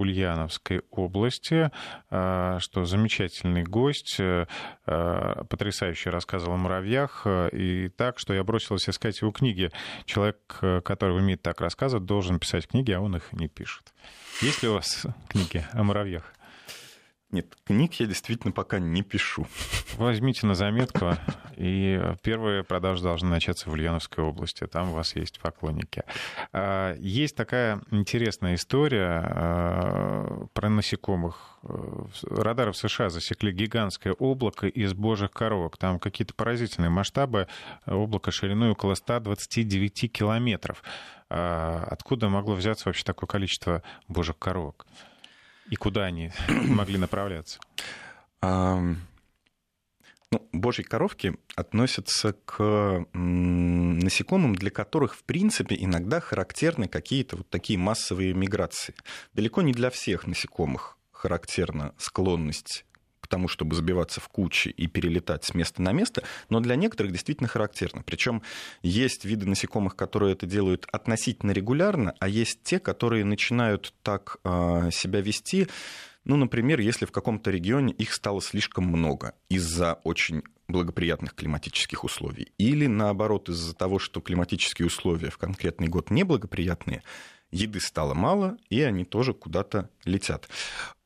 Ульяновской 0.00 0.82
области, 0.90 1.70
а, 2.10 2.58
что 2.60 2.84
замечательный 2.84 3.62
гость, 3.62 4.16
э, 4.18 4.46
а, 4.86 5.44
потрясающе 5.44 6.10
рассказывал 6.10 6.54
о 6.54 6.56
муравьях, 6.56 7.26
и 7.52 7.90
так, 7.96 8.18
что 8.18 8.32
я 8.32 8.42
бросилась 8.42 8.88
искать 8.88 9.20
его 9.20 9.30
книги. 9.30 9.70
Человек, 10.06 10.58
э, 10.62 10.80
который 10.80 11.18
умеет 11.18 11.42
так 11.42 11.60
рассказывать, 11.60 12.06
должен 12.06 12.38
писать 12.38 12.66
книги, 12.66 12.92
а 12.92 13.00
он 13.00 13.16
их 13.16 13.32
не 13.32 13.48
пишет. 13.48 13.92
Есть 14.40 14.62
ли 14.62 14.70
у 14.70 14.74
вас 14.74 15.06
книги 15.28 15.62
о 15.72 15.82
муравьях? 15.82 16.32
Нет, 17.32 17.46
книг 17.64 17.94
я 17.94 18.06
действительно 18.06 18.52
пока 18.52 18.80
не 18.80 19.02
пишу. 19.02 19.46
Возьмите 19.96 20.46
на 20.46 20.54
заметку, 20.54 21.16
и 21.56 22.00
первые 22.22 22.64
продажи 22.64 23.04
должны 23.04 23.28
начаться 23.28 23.70
в 23.70 23.72
Ульяновской 23.72 24.24
области. 24.24 24.66
Там 24.66 24.90
у 24.90 24.94
вас 24.94 25.14
есть 25.14 25.38
поклонники. 25.38 26.02
А, 26.52 26.96
есть 26.98 27.36
такая 27.36 27.82
интересная 27.92 28.56
история 28.56 29.22
а, 29.24 30.46
про 30.54 30.68
насекомых. 30.70 31.58
Радары 31.62 32.72
в 32.72 32.76
США 32.76 33.10
засекли 33.10 33.52
гигантское 33.52 34.12
облако 34.14 34.66
из 34.66 34.92
божьих 34.94 35.30
коровок. 35.30 35.76
Там 35.76 36.00
какие-то 36.00 36.34
поразительные 36.34 36.90
масштабы. 36.90 37.46
Облако 37.86 38.32
шириной 38.32 38.70
около 38.70 38.94
129 38.94 40.10
километров. 40.10 40.82
А, 41.28 41.86
откуда 41.88 42.28
могло 42.28 42.54
взяться 42.54 42.88
вообще 42.88 43.04
такое 43.04 43.28
количество 43.28 43.84
божьих 44.08 44.36
коровок? 44.36 44.84
И 45.70 45.76
куда 45.76 46.04
они 46.04 46.32
могли 46.48 46.98
направляться? 46.98 47.58
ну, 50.32 50.48
божьи 50.52 50.82
коровки 50.82 51.34
относятся 51.56 52.34
к 52.44 53.04
насекомым, 53.12 54.54
для 54.54 54.70
которых, 54.70 55.14
в 55.14 55.24
принципе, 55.24 55.76
иногда 55.78 56.20
характерны 56.20 56.88
какие-то 56.88 57.36
вот 57.38 57.50
такие 57.50 57.78
массовые 57.78 58.32
миграции. 58.32 58.94
Далеко 59.32 59.62
не 59.62 59.72
для 59.72 59.90
всех 59.90 60.26
насекомых 60.26 60.96
характерна 61.10 61.94
склонность 61.98 62.84
тому, 63.30 63.48
чтобы 63.48 63.74
забиваться 63.74 64.20
в 64.20 64.28
кучи 64.28 64.68
и 64.68 64.86
перелетать 64.86 65.44
с 65.44 65.54
места 65.54 65.80
на 65.80 65.92
место, 65.92 66.22
но 66.50 66.60
для 66.60 66.76
некоторых 66.76 67.12
действительно 67.12 67.48
характерно. 67.48 68.02
Причем 68.02 68.42
есть 68.82 69.24
виды 69.24 69.46
насекомых, 69.46 69.96
которые 69.96 70.32
это 70.32 70.44
делают 70.44 70.86
относительно 70.92 71.52
регулярно, 71.52 72.14
а 72.18 72.28
есть 72.28 72.62
те, 72.62 72.78
которые 72.78 73.24
начинают 73.24 73.94
так 74.02 74.36
э, 74.44 74.90
себя 74.92 75.22
вести, 75.22 75.68
ну, 76.24 76.36
например, 76.36 76.80
если 76.80 77.06
в 77.06 77.12
каком-то 77.12 77.50
регионе 77.50 77.94
их 77.94 78.12
стало 78.12 78.42
слишком 78.42 78.84
много 78.84 79.34
из-за 79.48 79.94
очень 80.04 80.42
благоприятных 80.68 81.34
климатических 81.34 82.04
условий, 82.04 82.52
или 82.58 82.86
наоборот 82.86 83.48
из-за 83.48 83.74
того, 83.74 83.98
что 83.98 84.20
климатические 84.20 84.86
условия 84.86 85.30
в 85.30 85.38
конкретный 85.38 85.88
год 85.88 86.10
неблагоприятные, 86.10 87.02
еды 87.50 87.80
стало 87.80 88.14
мало, 88.14 88.58
и 88.68 88.80
они 88.82 89.04
тоже 89.04 89.34
куда-то 89.34 89.90
летят. 90.04 90.48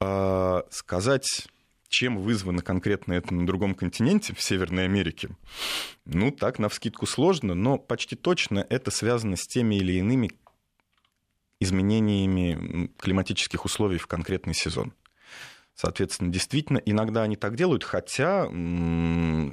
А, 0.00 0.64
сказать 0.70 1.46
чем 1.94 2.18
вызвано 2.18 2.60
конкретно 2.60 3.12
это 3.12 3.32
на 3.32 3.46
другом 3.46 3.74
континенте, 3.74 4.34
в 4.34 4.42
Северной 4.42 4.84
Америке, 4.84 5.28
ну, 6.04 6.32
так, 6.32 6.58
на 6.58 6.68
вскидку 6.68 7.06
сложно, 7.06 7.54
но 7.54 7.78
почти 7.78 8.16
точно 8.16 8.66
это 8.68 8.90
связано 8.90 9.36
с 9.36 9.46
теми 9.46 9.76
или 9.76 9.92
иными 9.92 10.32
изменениями 11.60 12.90
климатических 12.98 13.64
условий 13.64 13.98
в 13.98 14.08
конкретный 14.08 14.54
сезон. 14.54 14.92
Соответственно, 15.76 16.32
действительно, 16.32 16.78
иногда 16.78 17.22
они 17.22 17.36
так 17.36 17.54
делают, 17.54 17.84
хотя 17.84 18.48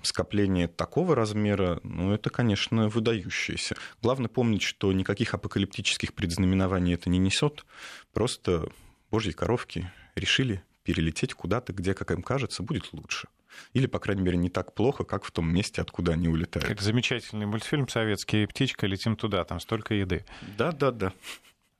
скопление 0.04 0.68
такого 0.68 1.16
размера, 1.16 1.80
ну, 1.84 2.12
это, 2.12 2.32
конечно, 2.32 2.90
выдающееся. 2.90 3.76
Главное 4.02 4.30
помнить, 4.30 4.64
что 4.64 4.92
никаких 4.94 5.36
апокалиптических 5.36 6.14
предзнаменований 6.14 6.96
это 6.96 7.10
не 7.10 7.20
несет. 7.20 7.66
Просто 8.14 8.68
божьи 9.12 9.32
коровки 9.32 9.92
решили 10.16 10.64
перелететь 10.84 11.34
куда-то, 11.34 11.74
где, 11.74 11.94
как 11.94 12.12
им 12.12 12.22
кажется, 12.22 12.64
будет 12.64 12.94
лучше. 12.94 13.28
Или, 13.74 13.88
по 13.88 14.00
крайней 14.00 14.22
мере, 14.22 14.38
не 14.38 14.50
так 14.50 14.74
плохо, 14.74 15.04
как 15.04 15.24
в 15.24 15.32
том 15.32 15.54
месте, 15.54 15.82
откуда 15.82 16.14
они 16.14 16.28
улетают. 16.28 16.68
Как 16.68 16.82
замечательный 16.82 17.46
мультфильм 17.46 17.88
советский 17.88 18.46
«Птичка, 18.46 18.88
летим 18.88 19.16
туда», 19.16 19.44
там 19.44 19.60
столько 19.60 19.94
еды. 19.94 20.26
Да-да-да. 20.58 21.14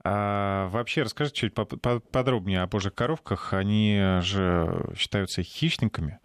А 0.04 0.68
вообще 0.70 1.04
расскажите 1.04 1.42
чуть 1.42 1.54
подробнее 1.54 2.62
о 2.62 2.68
божьих 2.68 2.94
коровках. 2.96 3.54
Они 3.54 4.20
же 4.22 4.92
считаются 4.98 5.44
хищниками. 5.44 6.20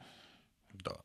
Да. 0.72 0.96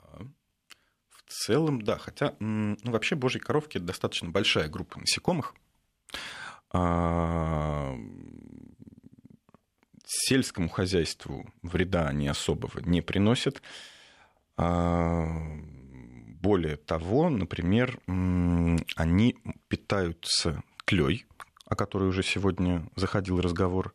В 1.09 1.23
целом, 1.27 1.81
да. 1.81 1.97
Хотя, 1.97 2.35
ну, 2.39 2.77
вообще 2.83 3.15
божьи 3.15 3.39
коровки— 3.39 3.77
это 3.79 3.87
достаточно 3.87 4.29
большая 4.29 4.69
группа 4.69 4.99
насекомых. 4.99 5.53
Сельскому 10.13 10.67
хозяйству 10.67 11.49
вреда 11.61 12.09
они 12.09 12.27
особого 12.27 12.79
не 12.81 12.99
приносят. 13.01 13.61
А, 14.57 15.25
более 16.41 16.75
того, 16.75 17.29
например, 17.29 17.97
они 18.97 19.37
питаются 19.69 20.63
тлей, 20.83 21.25
о 21.65 21.77
которой 21.77 22.09
уже 22.09 22.23
сегодня 22.23 22.85
заходил 22.97 23.39
разговор, 23.39 23.93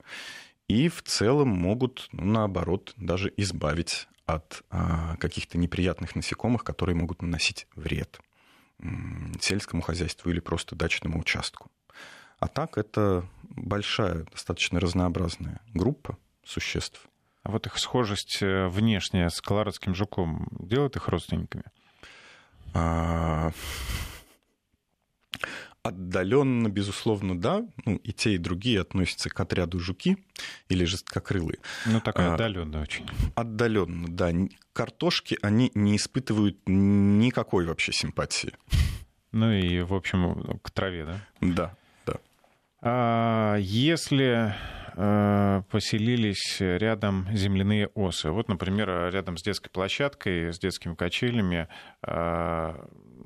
и 0.69 0.89
в 0.89 1.03
целом 1.03 1.49
могут, 1.49 2.09
ну, 2.13 2.25
наоборот, 2.25 2.95
даже 2.97 3.31
избавить 3.37 4.09
от 4.25 4.63
а, 4.71 5.17
каких-то 5.19 5.59
неприятных 5.59 6.17
насекомых, 6.17 6.65
которые 6.65 6.97
могут 6.97 7.21
наносить 7.21 7.67
вред 7.75 8.21
сельскому 9.41 9.83
хозяйству 9.83 10.31
или 10.31 10.41
просто 10.41 10.77
дачному 10.77 11.21
участку. 11.21 11.71
А 12.39 12.49
так 12.49 12.79
это 12.79 13.25
большая, 13.51 14.25
достаточно 14.33 14.81
разнообразная 14.81 15.61
группа 15.73 16.19
существ. 16.45 17.07
А 17.43 17.51
вот 17.51 17.67
их 17.67 17.79
схожесть 17.79 18.39
э, 18.41 18.67
внешняя 18.69 19.31
с 19.31 19.41
колорадским 19.41 19.95
жуком 19.95 20.49
делает 20.59 20.97
их 20.97 21.09
родственниками? 21.09 21.65
А... 22.75 23.53
Отдаленно, 25.83 26.69
безусловно, 26.69 27.41
да. 27.41 27.65
Ну, 27.85 27.97
и 27.97 28.13
те, 28.13 28.35
и 28.35 28.39
другие 28.39 28.81
относятся 28.81 29.31
к 29.31 29.39
отряду 29.39 29.79
жуки 29.79 30.17
или 30.69 30.85
жесткокрылые. 30.85 31.61
Ну, 31.87 32.01
такая 32.01 32.35
отдаленная 32.35 32.83
очень. 32.83 33.09
Отдаленно, 33.37 34.09
да. 34.09 34.33
Картошки 34.73 35.39
они 35.43 35.71
не 35.75 35.97
испытывают 35.97 36.59
никакой 36.67 37.67
вообще 37.67 37.93
симпатии. 37.93 38.53
Ну 39.31 39.53
и, 39.53 39.83
в 39.83 39.95
общем, 39.95 40.59
к 40.61 40.73
траве, 40.73 41.05
да? 41.05 41.21
Да. 41.41 41.67
А 41.69 41.86
если 43.59 44.55
э, 44.97 45.63
поселились 45.71 46.57
рядом 46.61 47.27
земляные 47.33 47.89
осы. 47.89 48.31
Вот, 48.31 48.49
например, 48.49 49.11
рядом 49.13 49.37
с 49.37 49.43
детской 49.43 49.71
площадкой, 49.71 50.53
с 50.53 50.59
детскими 50.59 50.95
качелями 50.95 51.69
э, 52.07 52.75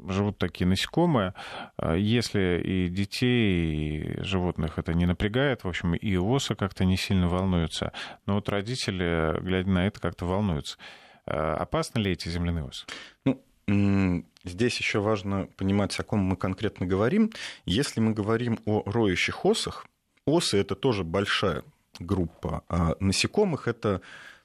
живут 0.09 0.39
такие 0.39 0.67
насекомые. 0.67 1.35
А 1.77 1.95
если 1.95 2.61
и 2.65 2.89
детей, 2.89 3.75
и 3.75 4.23
животных 4.23 4.79
это 4.79 4.95
не 4.95 5.07
напрягает, 5.07 5.65
в 5.65 5.69
общем, 5.69 5.95
и 5.95 6.17
осы 6.17 6.55
как-то 6.55 6.85
не 6.85 6.97
сильно 6.97 7.29
волнуются, 7.29 7.93
но 8.27 8.35
вот 8.35 8.49
родители, 8.49 9.41
глядя 9.41 9.71
на 9.71 9.87
это, 9.87 10.01
как-то 10.01 10.27
волнуются. 10.27 10.79
А 11.27 11.55
опасны 11.55 12.01
ли 12.01 12.13
эти 12.13 12.29
земляные 12.29 12.65
осы? 12.65 12.87
Ну, 13.25 13.43
здесь 13.67 14.79
еще 14.79 15.01
важно 15.01 15.49
понимать, 15.57 15.99
о 15.99 16.03
ком 16.03 16.21
мы 16.21 16.37
конкретно 16.37 16.87
говорим. 16.87 17.31
Если 17.65 18.01
мы 18.01 18.13
говорим 18.13 18.59
о 18.65 18.83
роющих 18.85 19.45
осах, 19.45 19.87
осы 20.25 20.59
это 20.59 20.75
тоже 20.75 21.05
большая 21.05 21.65
группа, 21.99 22.65
а 22.69 22.97
насекомых 23.01 23.69
это 23.69 24.01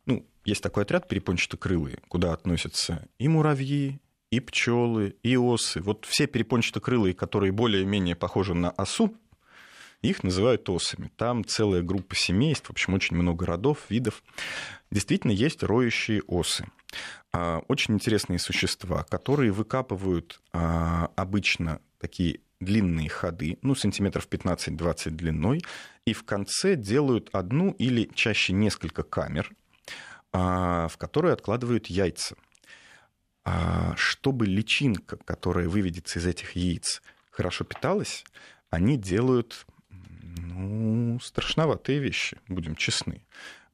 ну, 0.06 0.26
есть 0.44 0.62
такой 0.62 0.84
отряд 0.84 1.08
перепончатокрылые, 1.08 2.00
куда 2.08 2.34
относятся 2.34 3.08
и 3.18 3.28
муравьи, 3.28 4.00
и 4.32 4.40
пчелы, 4.40 5.16
и 5.24 5.38
осы. 5.38 5.82
Вот 5.82 6.06
все 6.06 6.28
перепончатокрылые, 6.28 7.14
которые 7.14 7.52
более-менее 7.52 8.16
похожи 8.16 8.54
на 8.54 8.72
осу, 8.72 9.16
их 10.02 10.24
называют 10.24 10.70
осами. 10.70 11.10
Там 11.16 11.44
целая 11.46 11.82
группа 11.82 12.16
семейств, 12.16 12.68
в 12.68 12.72
общем, 12.72 12.94
очень 12.94 13.16
много 13.16 13.46
родов, 13.46 13.86
видов. 13.90 14.24
Действительно, 14.92 15.32
есть 15.32 15.64
роющие 15.64 16.22
осы. 16.28 16.68
А, 17.38 17.62
очень 17.68 17.96
интересные 17.96 18.40
существа, 18.40 19.04
которые 19.04 19.52
выкапывают 19.52 20.40
а, 20.54 21.12
обычно 21.18 21.82
такие 22.00 22.40
длинные 22.62 23.10
ходы, 23.10 23.58
ну, 23.62 23.76
сантиметров 23.76 24.30
15-20 24.30 25.10
длиной, 25.10 25.62
и 26.06 26.14
в 26.14 26.24
конце 26.24 26.78
делают 26.78 27.30
одну 27.34 27.72
или 27.72 28.10
чаще 28.14 28.54
несколько 28.54 29.04
камер, 29.04 29.52
а, 30.32 30.88
в 30.88 30.98
которые 30.98 31.34
откладывают 31.34 31.88
яйца. 31.88 32.36
Чтобы 33.96 34.48
личинка, 34.48 35.18
которая 35.18 35.70
выведется 35.70 36.18
из 36.18 36.26
этих 36.26 36.56
яиц, 36.56 37.04
хорошо 37.30 37.64
питалась, 37.64 38.24
они 38.72 38.98
делают 38.98 39.68
ну, 39.92 41.20
страшноватые 41.20 42.00
вещи, 42.00 42.40
будем 42.48 42.76
честны. 42.76 43.22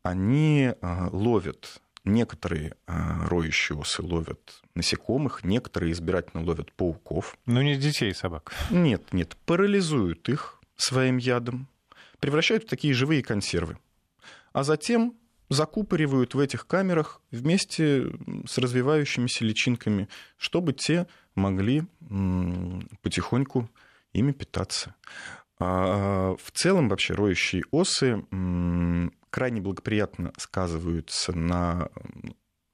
Они 0.03 0.73
ловят, 0.81 1.81
некоторые 2.03 2.75
а, 2.87 3.27
роющие 3.27 3.77
осы 3.77 4.01
ловят 4.01 4.61
насекомых, 4.75 5.43
некоторые 5.43 5.91
избирательно 5.91 6.43
ловят 6.43 6.71
пауков. 6.73 7.37
Ну, 7.45 7.61
не 7.61 7.77
детей, 7.77 8.13
собак. 8.13 8.53
Нет, 8.69 9.13
нет, 9.13 9.35
парализуют 9.45 10.29
их 10.29 10.59
своим 10.75 11.17
ядом, 11.17 11.67
превращают 12.19 12.63
в 12.63 12.67
такие 12.67 12.93
живые 12.93 13.23
консервы. 13.23 13.77
А 14.53 14.63
затем 14.63 15.15
закупоривают 15.49 16.33
в 16.33 16.39
этих 16.39 16.65
камерах 16.65 17.21
вместе 17.29 18.05
с 18.47 18.57
развивающимися 18.57 19.43
личинками, 19.43 20.07
чтобы 20.37 20.73
те 20.73 21.07
могли 21.35 21.83
потихоньку 23.01 23.69
ими 24.13 24.31
питаться. 24.31 24.95
А 25.63 26.35
в 26.37 26.51
целом 26.51 26.89
вообще 26.89 27.13
роющие 27.13 27.63
осы 27.69 28.25
крайне 29.29 29.61
благоприятно 29.61 30.33
сказываются 30.37 31.37
на... 31.37 31.89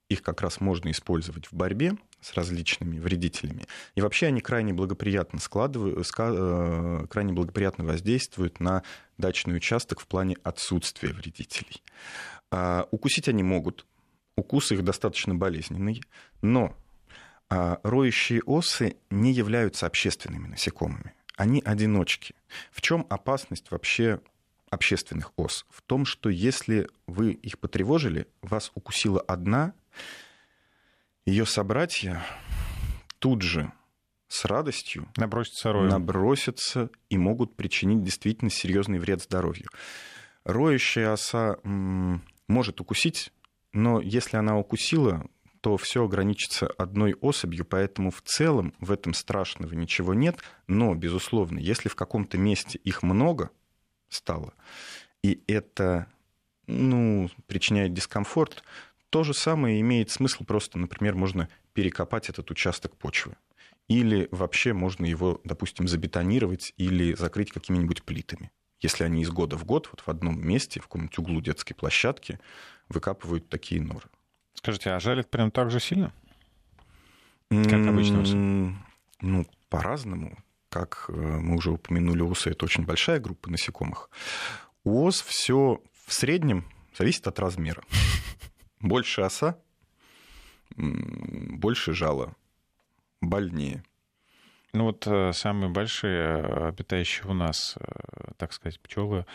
Их 0.10 0.22
как 0.22 0.42
раз 0.42 0.62
можно 0.62 0.90
использовать 0.90 1.48
в 1.48 1.54
борьбе 1.54 1.98
с 2.22 2.34
различными 2.34 2.98
вредителями. 2.98 3.66
И 3.96 4.02
вообще 4.02 4.28
они 4.28 4.40
крайне 4.40 4.72
благоприятно, 4.74 5.40
складывают, 5.42 6.00
э, 6.18 7.08
крайне 7.10 7.34
благоприятно 7.34 7.84
воздействуют 7.84 8.62
на 8.62 8.84
дачный 9.18 9.58
участок 9.58 10.00
в 10.00 10.08
плане 10.08 10.38
отсутствия 10.44 11.12
вредителей. 11.12 11.84
А, 12.52 12.88
укусить 12.92 13.28
они 13.28 13.44
могут, 13.44 13.86
укус 14.38 14.72
их 14.72 14.86
достаточно 14.86 15.36
болезненный, 15.36 16.02
но 16.42 16.74
а, 17.50 17.82
роющие 17.84 18.42
осы 18.44 18.96
не 19.10 19.34
являются 19.34 19.88
общественными 19.88 20.48
насекомыми. 20.48 21.14
Они 21.38 21.62
одиночки. 21.64 22.36
В 22.72 22.82
чем 22.82 23.06
опасность 23.10 23.70
вообще 23.72 24.20
общественных 24.70 25.32
ос? 25.38 25.66
В 25.70 25.84
том, 25.84 26.04
что 26.04 26.30
если 26.30 26.90
вы 27.06 27.32
их 27.32 27.60
потревожили, 27.60 28.28
вас 28.42 28.72
укусила 28.74 29.22
одна, 29.22 29.74
ее 31.26 31.46
собратья 31.46 32.26
тут 33.20 33.44
же 33.44 33.72
с 34.28 34.46
радостью 34.46 35.08
набросятся, 35.16 35.72
роем. 35.72 35.90
набросятся 35.90 36.90
и 37.10 37.18
могут 37.18 37.56
причинить 37.56 38.04
действительно 38.04 38.50
серьезный 38.50 38.98
вред 38.98 39.22
здоровью. 39.22 39.68
Роющая 40.44 41.14
оса 41.14 41.58
может 41.64 42.82
укусить, 42.82 43.32
но 43.74 44.02
если 44.02 44.38
она 44.38 44.58
укусила, 44.58 45.28
то 45.62 45.78
все 45.78 46.04
ограничится 46.04 46.68
одной 46.68 47.16
особью, 47.22 47.66
поэтому 47.66 48.12
в 48.12 48.22
целом 48.22 48.74
в 48.80 48.92
этом 48.92 49.14
страшного 49.14 49.74
ничего 49.74 50.14
нет. 50.14 50.38
Но, 50.68 50.94
безусловно, 50.96 51.60
если 51.60 51.90
в 51.90 51.96
каком-то 51.96 52.38
месте 52.38 52.80
их 52.80 53.04
много 53.04 53.50
стало, 54.10 54.54
и 55.24 55.44
это 55.48 56.08
ну, 56.68 57.30
причиняет 57.48 57.94
дискомфорт, 57.94 58.64
то 59.10 59.24
же 59.24 59.34
самое 59.34 59.80
имеет 59.82 60.12
смысл 60.12 60.44
просто, 60.44 60.78
например, 60.78 61.16
можно 61.16 61.50
перекопать 61.74 62.30
этот 62.30 62.52
участок 62.52 62.96
почвы. 62.98 63.36
Или 63.88 64.28
вообще 64.32 64.74
можно 64.74 65.06
его, 65.06 65.40
допустим, 65.44 65.88
забетонировать 65.88 66.74
или 66.78 67.14
закрыть 67.14 67.52
какими-нибудь 67.52 68.04
плитами 68.04 68.52
если 68.80 69.04
они 69.04 69.22
из 69.22 69.30
года 69.30 69.58
в 69.58 69.66
год 69.66 69.90
вот 69.92 70.02
в 70.02 70.10
одном 70.10 70.40
месте, 70.46 70.80
в 70.80 70.84
каком-нибудь 70.84 71.18
углу 71.18 71.42
детской 71.42 71.74
площадки, 71.74 72.40
выкапывают 72.90 73.50
такие 73.50 73.82
норы. 73.82 74.10
Скажите, 74.58 74.92
а 74.92 75.00
жалит 75.00 75.30
прям 75.30 75.52
так 75.52 75.72
же 75.72 75.80
сильно? 75.80 76.12
Как 77.50 77.88
обычно? 77.88 78.24
Ну, 79.22 79.46
по-разному. 79.70 80.38
Как 80.70 81.06
э, 81.08 81.14
мы 81.14 81.56
уже 81.56 81.72
упомянули, 81.72 82.22
осы— 82.22 82.50
это 82.52 82.66
очень 82.66 82.86
большая 82.86 83.20
группа 83.20 83.50
насекомых. 83.50 84.10
У 84.84 85.06
ос 85.06 85.22
все 85.22 85.82
в 86.06 86.14
среднем 86.14 86.66
зависит 86.98 87.26
от 87.28 87.40
размера. 87.40 87.84
Больше 88.82 89.22
оса, 89.22 89.58
больше 90.76 91.94
жала, 91.94 92.36
больнее. 93.22 93.84
Ну 94.74 94.86
вот 94.86 95.08
э, 95.08 95.32
самые 95.34 95.70
большие 95.70 96.40
э, 96.40 96.68
обитающие 96.68 97.26
у 97.28 97.34
нас, 97.34 97.76
э, 97.80 98.32
так 98.38 98.54
сказать, 98.54 98.80
пчелы. 98.80 99.26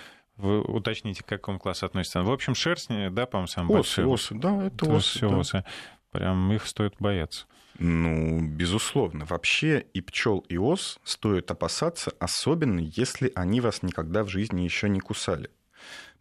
Вы 0.43 0.61
уточните, 0.61 1.23
к 1.23 1.27
какому 1.27 1.61
классу 1.61 1.87
относятся. 1.87 2.23
В 2.23 2.31
общем, 2.31 2.57
шерстни, 2.57 3.09
да, 3.11 3.27
по-моему, 3.27 3.47
самые 3.47 3.79
осы, 3.79 4.03
большие. 4.03 4.07
Осы, 4.09 4.35
да, 4.35 4.67
это, 4.67 4.85
это 4.85 4.95
осы. 4.95 5.19
Все 5.19 5.31
да. 5.31 5.37
осы. 5.39 5.65
Прям 6.11 6.53
их 6.53 6.67
стоит 6.67 6.95
бояться. 6.99 7.47
Ну, 7.79 8.41
безусловно. 8.41 9.25
Вообще 9.25 9.87
и 9.95 10.01
пчел, 10.01 10.41
и 10.49 10.57
ос 10.57 10.99
стоит 11.05 11.51
опасаться, 11.51 12.13
особенно 12.19 12.81
если 12.81 13.31
они 13.37 13.61
вас 13.61 13.83
никогда 13.83 14.25
в 14.25 14.29
жизни 14.29 14.63
еще 14.63 14.89
не 14.89 14.99
кусали. 14.99 15.49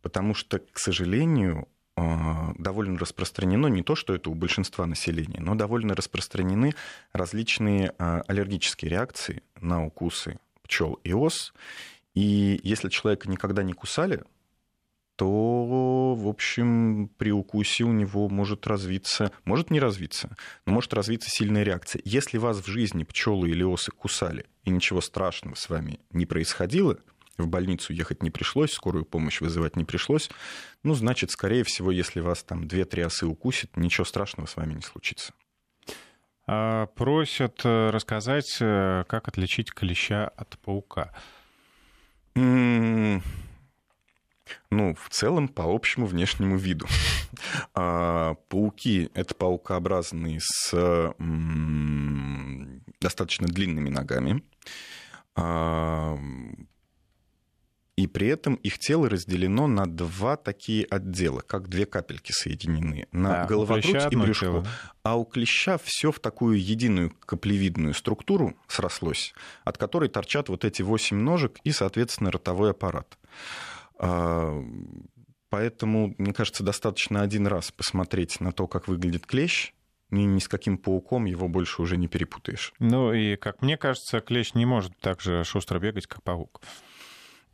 Потому 0.04 0.36
что, 0.36 0.60
к 0.60 0.78
сожалению, 0.78 1.68
а, 1.96 2.54
довольно 2.60 3.00
распространено 3.00 3.68
не 3.68 3.82
то, 3.82 3.96
что 3.96 4.14
это 4.14 4.30
у 4.30 4.36
большинства 4.36 4.86
населения, 4.86 5.40
но 5.40 5.56
довольно 5.56 5.96
распространены 5.96 6.74
различные 7.12 7.94
а, 7.98 8.22
аллергические 8.28 8.92
реакции 8.92 9.42
на 9.60 9.84
укусы 9.84 10.38
пчел 10.64 11.00
и 11.04 11.12
ос. 11.12 11.54
И 12.14 12.60
если 12.64 12.90
человека 12.90 13.30
никогда 13.30 13.64
не 13.64 13.74
кусали, 13.74 14.24
то, 15.16 16.16
в 16.16 16.28
общем, 16.28 17.10
при 17.18 17.32
укусе 17.32 17.84
у 17.84 17.92
него 17.92 18.28
может 18.28 18.66
развиться, 18.66 19.32
может 19.46 19.70
не 19.70 19.80
развиться, 19.80 20.36
но 20.66 20.74
может 20.74 20.94
развиться 20.94 21.30
сильная 21.30 21.64
реакция. 21.64 22.02
Если 22.06 22.38
вас 22.38 22.58
в 22.58 22.68
жизни 22.68 23.04
пчелы 23.04 23.50
или 23.50 23.64
осы 23.64 23.92
кусали, 23.92 24.48
и 24.64 24.72
ничего 24.72 25.00
страшного 25.00 25.56
с 25.56 25.70
вами 25.70 26.00
не 26.12 26.26
происходило, 26.26 26.98
в 27.38 27.48
больницу 27.48 27.94
ехать 27.94 28.24
не 28.24 28.32
пришлось, 28.32 28.72
скорую 28.72 29.06
помощь 29.06 29.42
вызывать 29.42 29.76
не 29.76 29.86
пришлось, 29.86 30.30
ну, 30.84 30.96
значит, 30.96 31.32
скорее 31.32 31.64
всего, 31.64 31.92
если 31.92 32.20
вас 32.20 32.44
там 32.44 32.64
2-3 32.64 33.06
осы 33.06 33.26
укусит, 33.26 33.78
ничего 33.78 34.06
страшного 34.06 34.48
с 34.48 34.56
вами 34.56 34.74
не 34.74 34.82
случится. 34.82 35.34
А, 36.48 36.88
просят 36.88 37.62
э, 37.64 37.90
рассказать, 37.92 38.58
э, 38.60 39.04
как 39.08 39.28
отличить 39.28 39.72
клеща 39.72 40.28
от 40.28 40.58
паука. 40.60 41.14
Ну, 42.36 43.22
в 44.96 45.10
целом, 45.10 45.48
по 45.48 45.64
общему 45.64 46.06
внешнему 46.06 46.58
виду. 46.58 46.88
А, 47.74 48.36
пауки— 48.50 49.10
это 49.14 49.34
паукообразные 49.34 50.40
с 50.42 51.14
достаточно 53.00 53.48
длинными 53.48 53.90
ногами. 53.90 54.44
И 57.98 58.08
при 58.08 58.28
этом 58.28 58.56
их 58.56 58.80
тело 58.80 59.10
разделено 59.10 59.68
на 59.68 59.86
два 59.86 60.38
такие 60.38 60.86
отдела, 60.86 61.42
как 61.42 61.68
две 61.68 61.86
капельки 61.86 62.32
соединены, 62.32 63.08
на 63.12 63.30
да, 63.30 63.46
головокруть 63.46 64.12
и 64.12 64.16
брюшко. 64.16 64.46
Тело. 64.46 64.68
А 65.04 65.18
у 65.18 65.26
клеща 65.26 65.78
все 65.78 66.12
в 66.12 66.20
такую 66.20 66.60
единую 66.60 67.14
каплевидную 67.26 67.94
структуру 67.94 68.56
срослось, 68.68 69.34
от 69.66 69.78
которой 69.78 70.08
торчат 70.10 70.48
вот 70.48 70.64
эти 70.64 70.82
восемь 70.82 71.18
ножек 71.18 71.58
и, 71.64 71.72
соответственно, 71.72 72.32
ротовой 72.32 72.72
аппарат. 72.72 73.18
А, 74.00 74.64
поэтому, 75.50 76.16
мне 76.18 76.34
кажется, 76.34 76.64
достаточно 76.64 77.22
один 77.22 77.46
раз 77.46 77.72
посмотреть 77.72 78.40
на 78.40 78.54
то, 78.54 78.68
как 78.68 78.88
выглядит 78.88 79.26
клещ, 79.26 79.74
ни, 80.12 80.24
ни 80.24 80.40
с 80.40 80.48
каким 80.48 80.78
пауком 80.78 81.26
его 81.26 81.48
больше 81.50 81.82
уже 81.82 81.98
не 81.98 82.08
перепутаешь. 82.08 82.74
Ну 82.80 83.14
и, 83.14 83.36
как 83.36 83.62
мне 83.62 83.78
кажется, 83.78 84.22
клещ 84.22 84.54
не 84.54 84.66
может 84.66 84.98
так 84.98 85.22
же 85.22 85.44
шустро 85.44 85.80
бегать, 85.80 86.08
как 86.08 86.24
паук. 86.24 86.62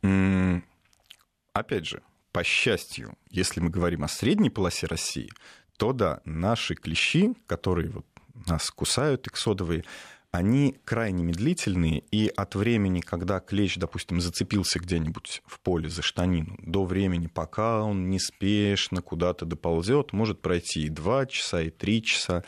Опять 0.02 1.86
же, 1.86 2.02
по 2.32 2.44
счастью, 2.44 3.16
если 3.30 3.60
мы 3.60 3.70
говорим 3.70 4.04
о 4.04 4.08
средней 4.08 4.50
полосе 4.50 4.86
России, 4.86 5.28
то 5.76 5.92
да, 5.92 6.20
наши 6.24 6.74
клещи, 6.74 7.34
которые 7.46 7.90
вот 7.90 8.06
нас 8.46 8.70
кусают, 8.70 9.26
эксодовые, 9.26 9.84
они 10.30 10.76
крайне 10.84 11.24
медлительные, 11.24 12.00
и 12.10 12.28
от 12.28 12.54
времени, 12.54 13.00
когда 13.00 13.40
клещ, 13.40 13.76
допустим, 13.76 14.20
зацепился 14.20 14.78
где-нибудь 14.78 15.42
в 15.46 15.58
поле 15.60 15.88
за 15.88 16.02
штанину, 16.02 16.56
до 16.58 16.84
времени, 16.84 17.28
пока 17.28 17.82
он 17.82 18.10
неспешно 18.10 19.00
куда-то 19.00 19.46
доползет, 19.46 20.12
может 20.12 20.42
пройти 20.42 20.84
и 20.84 20.90
2 20.90 21.26
часа, 21.26 21.62
и 21.62 21.70
3 21.70 22.02
часа. 22.02 22.44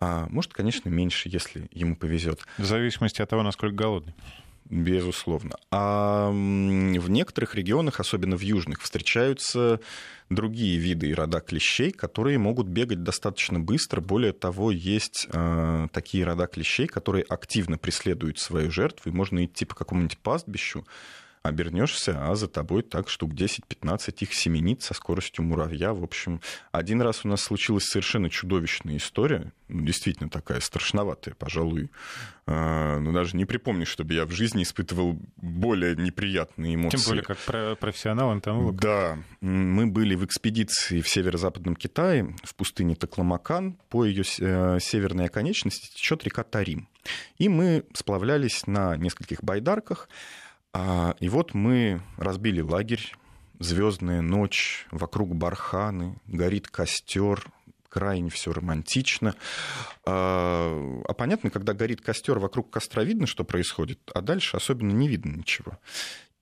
А 0.00 0.26
может, 0.28 0.52
конечно, 0.52 0.88
меньше, 0.88 1.28
если 1.30 1.68
ему 1.70 1.96
повезет. 1.96 2.44
В 2.58 2.64
зависимости 2.64 3.22
от 3.22 3.30
того, 3.30 3.42
насколько 3.42 3.74
голодный. 3.74 4.14
Безусловно. 4.68 5.56
А 5.70 6.28
в 6.30 7.10
некоторых 7.10 7.54
регионах, 7.54 8.00
особенно 8.00 8.36
в 8.36 8.40
южных, 8.40 8.82
встречаются 8.82 9.80
другие 10.28 10.76
виды 10.76 11.08
и 11.08 11.14
рода 11.14 11.40
клещей, 11.40 11.92
которые 11.92 12.38
могут 12.38 12.66
бегать 12.66 13.04
достаточно 13.04 13.60
быстро. 13.60 14.00
Более 14.00 14.32
того, 14.32 14.72
есть 14.72 15.28
э, 15.32 15.86
такие 15.92 16.24
рода 16.24 16.48
клещей, 16.48 16.88
которые 16.88 17.24
активно 17.28 17.78
преследуют 17.78 18.40
свою 18.40 18.72
жертву, 18.72 19.10
и 19.10 19.14
можно 19.14 19.44
идти 19.44 19.64
по 19.64 19.76
какому-нибудь 19.76 20.18
пастбищу, 20.18 20.84
обернешься, 21.46 22.16
а 22.28 22.34
за 22.34 22.48
тобой 22.48 22.82
так 22.82 23.08
штук 23.08 23.32
10-15 23.32 24.14
их 24.20 24.34
семенит 24.34 24.82
со 24.82 24.94
скоростью 24.94 25.44
муравья. 25.44 25.92
В 25.92 26.02
общем, 26.02 26.40
один 26.72 27.02
раз 27.02 27.24
у 27.24 27.28
нас 27.28 27.42
случилась 27.42 27.84
совершенно 27.84 28.30
чудовищная 28.30 28.96
история, 28.96 29.52
ну, 29.68 29.84
действительно 29.84 30.30
такая 30.30 30.60
страшноватая, 30.60 31.34
пожалуй. 31.34 31.90
А, 32.46 33.00
ну, 33.00 33.12
даже 33.12 33.36
не 33.36 33.44
припомню, 33.44 33.84
чтобы 33.84 34.14
я 34.14 34.24
в 34.24 34.30
жизни 34.30 34.62
испытывал 34.62 35.18
более 35.36 35.96
неприятные 35.96 36.76
эмоции. 36.76 36.98
Тем 36.98 37.06
более, 37.08 37.24
как 37.24 37.38
профессионал 37.78 38.32
энтомолог. 38.32 38.80
Да. 38.80 39.18
Мы 39.40 39.88
были 39.88 40.14
в 40.14 40.24
экспедиции 40.24 41.00
в 41.00 41.08
северо-западном 41.08 41.74
Китае, 41.74 42.36
в 42.44 42.54
пустыне 42.54 42.94
Такламакан. 42.94 43.72
По 43.88 44.04
ее 44.04 44.22
э, 44.38 44.78
северной 44.80 45.26
оконечности 45.26 45.92
течет 45.96 46.22
река 46.22 46.44
Тарим. 46.44 46.88
И 47.38 47.48
мы 47.48 47.84
сплавлялись 47.92 48.66
на 48.66 48.96
нескольких 48.96 49.42
байдарках. 49.42 50.08
А, 50.78 51.16
и 51.20 51.30
вот 51.30 51.54
мы 51.54 52.02
разбили 52.18 52.60
лагерь, 52.60 53.14
звездная 53.58 54.20
ночь, 54.20 54.86
вокруг 54.90 55.34
барханы, 55.34 56.18
горит 56.26 56.68
костер, 56.68 57.46
крайне 57.88 58.28
все 58.28 58.52
романтично. 58.52 59.36
А, 60.04 61.02
а 61.08 61.14
понятно, 61.14 61.48
когда 61.48 61.72
горит 61.72 62.02
костер, 62.02 62.38
вокруг 62.38 62.68
костра 62.68 63.04
видно, 63.04 63.26
что 63.26 63.42
происходит, 63.42 64.00
а 64.14 64.20
дальше 64.20 64.58
особенно 64.58 64.92
не 64.92 65.08
видно 65.08 65.36
ничего. 65.38 65.78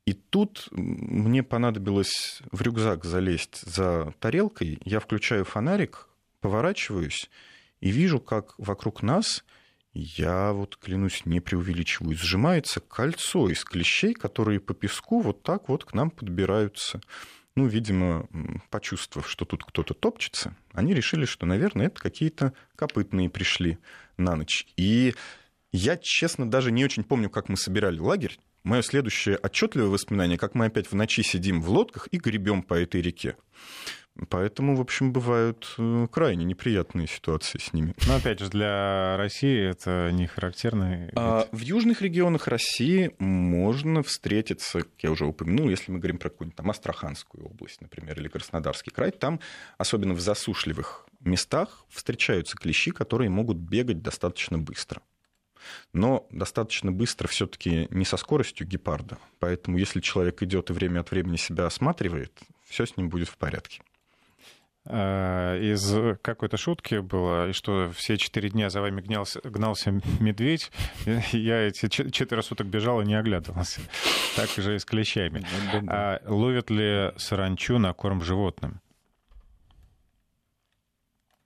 И 0.05 0.14
тут 0.14 0.66
мне 0.72 1.45
понадобилось 1.45 2.43
в 2.51 2.61
рюкзак 2.61 3.05
залезть 3.05 3.61
за 3.61 4.14
тарелкой. 4.18 4.80
Я 4.85 4.99
включаю 4.99 5.45
фонарик, 5.45 6.09
поворачиваюсь 6.41 7.30
и 7.80 7.91
вижу, 7.93 8.18
как 8.18 8.55
вокруг 8.59 9.05
нас 9.05 9.45
я 9.95 10.53
вот, 10.53 10.76
клянусь, 10.76 11.24
не 11.24 11.40
преувеличиваю, 11.40 12.16
сжимается 12.16 12.80
кольцо 12.80 13.49
из 13.49 13.64
клещей, 13.64 14.12
которые 14.12 14.61
по 14.61 14.74
песку 14.74 15.20
вот 15.20 15.42
так 15.42 15.68
вот 15.68 15.84
к 15.84 15.95
нам 15.95 16.11
подбираются. 16.11 17.01
Ну, 17.57 17.66
видимо, 17.66 18.28
почувствовав, 18.70 19.30
что 19.30 19.45
тут 19.45 19.64
кто-то 19.64 19.95
топчется, 19.95 20.57
они 20.72 20.92
решили, 20.92 21.24
что, 21.24 21.47
наверное, 21.47 21.86
это 21.86 22.01
какие-то 22.01 22.53
копытные 22.74 23.30
пришли 23.30 23.78
на 24.16 24.34
ночь. 24.34 24.66
И 24.76 25.14
я, 25.70 25.97
честно, 25.97 26.51
даже 26.51 26.72
не 26.72 26.84
очень 26.84 27.05
помню, 27.05 27.30
как 27.30 27.49
мы 27.49 27.57
собирали 27.57 27.99
лагерь. 27.99 28.38
Мое 28.64 28.82
следующее 28.82 29.36
отчетливое 29.36 29.88
воспоминание, 29.88 30.38
как 30.38 30.55
мы 30.55 30.66
опять 30.66 30.90
в 30.90 30.95
ночи 30.95 31.22
сидим 31.22 31.61
в 31.61 31.68
лодках 31.68 32.09
и 32.11 32.18
гребем 32.18 32.62
по 32.62 32.74
этой 32.74 33.01
реке. 33.01 33.36
Поэтому, 34.28 34.76
в 34.76 34.80
общем, 34.80 35.12
бывают 35.12 35.74
э, 35.76 36.06
крайне 36.10 36.44
неприятные 36.44 37.08
ситуации 37.08 37.58
с 37.58 37.72
ними. 37.72 37.94
Но 38.06 38.14
опять 38.14 38.38
же, 38.38 38.48
для 38.48 39.16
России 39.16 39.68
это 39.68 40.10
не 40.12 40.28
характерно. 40.28 41.10
А 41.16 41.48
в 41.50 41.58
южных 41.58 42.00
регионах 42.00 42.46
России 42.46 43.12
можно 43.18 44.04
встретиться, 44.04 44.80
как 44.82 45.02
я 45.02 45.10
уже 45.10 45.26
упомянул, 45.26 45.68
если 45.68 45.90
мы 45.90 45.98
говорим 45.98 46.18
про 46.18 46.30
какую-нибудь 46.30 46.56
там 46.56 46.70
Астраханскую 46.70 47.46
область, 47.46 47.80
например, 47.80 48.20
или 48.20 48.28
Краснодарский 48.28 48.92
край, 48.92 49.10
там, 49.10 49.40
особенно 49.78 50.14
в 50.14 50.20
засушливых 50.20 51.06
местах, 51.18 51.84
встречаются 51.88 52.56
клещи, 52.56 52.92
которые 52.92 53.30
могут 53.30 53.56
бегать 53.56 54.00
достаточно 54.00 54.58
быстро. 54.58 55.02
Но 55.92 56.28
достаточно 56.30 56.92
быстро 56.92 57.26
все-таки 57.26 57.88
не 57.90 58.04
со 58.04 58.16
скоростью 58.16 58.66
гепарда. 58.66 59.18
Поэтому, 59.40 59.76
если 59.76 60.00
человек 60.00 60.42
идет 60.42 60.70
и 60.70 60.72
время 60.72 61.00
от 61.00 61.10
времени 61.10 61.36
себя 61.36 61.66
осматривает, 61.66 62.38
все 62.64 62.86
с 62.86 62.96
ним 62.96 63.08
будет 63.08 63.28
в 63.28 63.36
порядке. 63.36 63.82
Э, 64.87 65.59
из 65.62 65.95
какой-то 66.20 66.59
шутки 66.59 66.97
было, 66.97 67.53
что 67.55 67.91
все 67.97 68.18
четыре 68.18 68.51
дня 68.51 68.68
за 68.68 68.82
вами 68.82 69.01
гнался, 69.01 69.41
гнался 69.43 70.01
медведь. 70.20 70.70
Я 71.32 71.62
эти 71.62 71.89
четверо 71.89 72.43
суток 72.43 72.66
бежал 72.66 73.01
и 73.01 73.07
не 73.07 73.14
оглядывался. 73.14 73.80
Так 74.37 74.51
же 74.51 74.76
и 74.76 74.78
с 74.78 74.85
клещами. 74.85 75.45
А 75.89 76.20
ловят 76.26 76.70
ли 76.70 77.12
саранчу 77.16 77.78
на 77.78 77.93
корм 77.95 78.22
животным? 78.22 78.80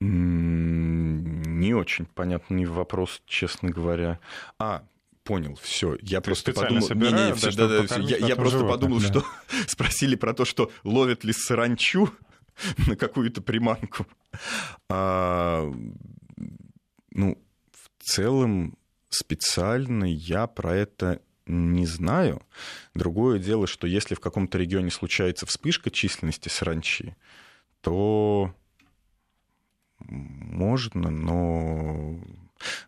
Не 0.01 1.75
очень 1.75 2.07
понятный 2.07 2.65
вопрос, 2.65 3.23
честно 3.27 3.71
говоря. 3.71 4.21
А, 4.59 4.85
понял, 5.25 5.57
все. 5.61 5.97
Я 6.03 6.21
Ты 6.21 6.25
просто 6.25 6.53
подумал, 6.53 6.83
собираю, 6.83 7.15
не, 7.15 7.33
не, 7.33 7.57
да, 7.57 7.69
да, 7.69 7.83
да, 7.83 7.97
я, 7.97 8.17
я 8.17 8.37
просто 8.37 8.65
подумал, 8.65 9.01
да. 9.01 9.07
что 9.07 9.25
спросили 9.67 10.15
про 10.15 10.35
то, 10.35 10.45
что 10.45 10.71
ловят 10.85 11.25
ли 11.25 11.33
саранчу 11.33 12.11
на 12.87 12.97
какую-то 12.97 13.41
приманку. 13.41 14.07
А, 14.89 15.73
ну, 17.11 17.39
в 17.73 18.05
целом, 18.05 18.77
специально 19.09 20.05
я 20.05 20.47
про 20.47 20.75
это 20.75 21.21
не 21.47 21.87
знаю. 21.87 22.43
Другое 22.95 23.39
дело, 23.39 23.67
что 23.67 23.87
если 23.87 24.15
в 24.15 24.21
каком-то 24.21 24.59
регионе 24.59 24.91
случается 24.91 25.47
вспышка 25.47 25.91
численности 25.91 26.49
саранчи, 26.49 27.17
то 27.81 28.55
можно, 30.01 31.11
но 31.11 32.21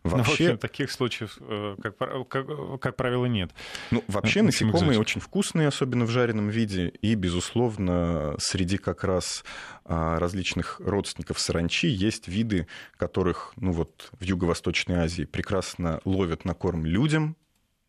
Вообще... 0.03 0.17
Ну, 0.17 0.23
в 0.23 0.29
общем, 0.29 0.57
таких 0.57 0.91
случаев, 0.91 1.37
э, 1.39 1.75
как, 1.81 1.97
как, 2.27 2.79
как 2.79 2.95
правило, 2.95 3.25
нет. 3.25 3.51
Ну, 3.91 4.03
вообще 4.07 4.41
насекомые 4.41 4.99
очень 4.99 5.21
вкусные, 5.21 5.67
особенно 5.67 6.05
в 6.05 6.09
жареном 6.09 6.49
виде, 6.49 6.87
и, 6.87 7.13
безусловно, 7.13 8.35
среди 8.39 8.77
как 8.77 9.03
раз 9.03 9.43
а, 9.85 10.17
различных 10.19 10.79
родственников 10.79 11.39
саранчи 11.39 11.87
есть 11.87 12.27
виды, 12.27 12.67
которых, 12.97 13.53
ну 13.57 13.71
вот, 13.71 14.09
в 14.19 14.23
Юго-Восточной 14.23 14.95
Азии 14.95 15.25
прекрасно 15.25 16.01
ловят 16.03 16.45
на 16.45 16.55
корм 16.55 16.85
людям, 16.85 17.35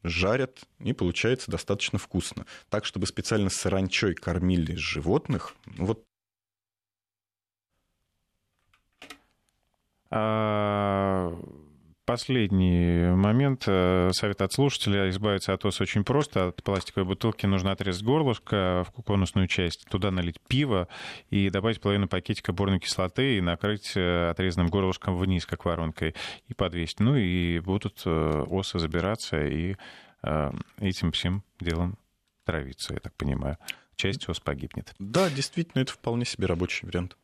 жарят, 0.03 0.61
и 0.81 0.93
получается 0.93 1.51
достаточно 1.51 1.99
вкусно. 1.99 2.45
Так, 2.69 2.85
чтобы 2.85 3.07
специально 3.07 3.49
саранчой 3.49 4.15
кормили 4.15 4.75
животных, 4.75 5.55
ну 5.65 5.87
вот 5.87 6.05
а 10.11 11.35
Последний 12.05 13.15
момент. 13.15 13.65
Э, 13.69 14.11
совет 14.13 14.43
от 14.43 14.53
слушателя. 14.53 15.09
Избавиться 15.11 15.53
от 15.53 15.65
ос 15.65 15.81
очень 15.81 16.03
просто. 16.03 16.49
От 16.49 16.63
пластиковой 16.65 17.07
бутылки 17.07 17.47
нужно 17.47 17.71
отрезать 17.71 18.03
горлышко 18.03 18.85
в 18.89 19.03
конусную 19.03 19.47
часть, 19.47 19.87
туда 19.89 20.11
налить 20.11 20.41
пиво 20.49 20.89
и 21.31 21.49
добавить 21.49 21.81
половину 21.81 22.09
пакетика 22.09 22.53
борной 22.53 22.81
кислоты 22.81 23.37
и 23.37 23.41
накрыть 23.41 23.93
э, 23.97 24.31
отрезанным 24.31 24.69
горлышком 24.69 25.17
вниз, 25.17 25.47
как 25.47 25.65
воронкой, 25.65 26.17
и 26.49 26.55
подвесить. 26.55 26.99
Ну 26.99 27.15
и 27.15 27.61
будут 27.61 28.03
э, 28.05 28.45
осы 28.51 28.79
забираться 28.79 29.45
и 29.45 29.77
этим 30.79 31.11
всем 31.11 31.43
делом 31.59 31.99
травиться, 32.45 32.95
я 32.95 33.01
так 33.01 33.13
понимаю. 33.15 33.59
Часть 33.97 34.29
ос 34.29 34.39
погибнет. 34.39 34.95
Да, 35.01 35.29
действительно, 35.29 35.83
это 35.83 35.93
вполне 35.93 36.25
себе 36.25 36.47
рабочий 36.47 36.87
вариант. 36.87 37.17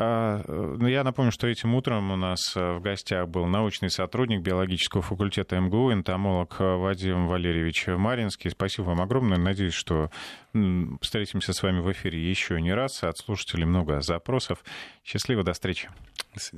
А, 0.00 0.44
ну, 0.46 0.86
я 0.86 1.02
напомню, 1.02 1.32
что 1.32 1.48
этим 1.48 1.74
утром 1.74 2.12
у 2.12 2.16
нас 2.16 2.56
э, 2.56 2.74
в 2.74 2.80
гостях 2.80 3.26
был 3.28 3.46
научный 3.46 3.90
сотрудник 3.90 4.42
биологического 4.42 5.02
факультета 5.02 5.58
МГУ, 5.58 5.92
энтомолог 5.92 6.54
э, 6.60 6.76
Вадим 6.76 7.26
Валерьевич 7.26 7.88
Маринский. 7.88 8.50
Спасибо 8.50 8.86
вам 8.86 9.00
огромное. 9.00 9.38
Надеюсь, 9.38 9.74
что 9.74 10.10
встретимся 11.00 11.52
с 11.52 11.62
вами 11.64 11.80
в 11.80 11.90
эфире 11.90 12.22
еще 12.22 12.60
не 12.60 12.72
раз. 12.72 13.02
От 13.02 13.18
слушателей 13.18 13.64
много 13.64 14.00
запросов. 14.00 14.62
Счастливо, 15.04 15.42
до 15.42 15.52
встречи. 15.52 15.90
До 16.32 16.40
свидания. 16.40 16.56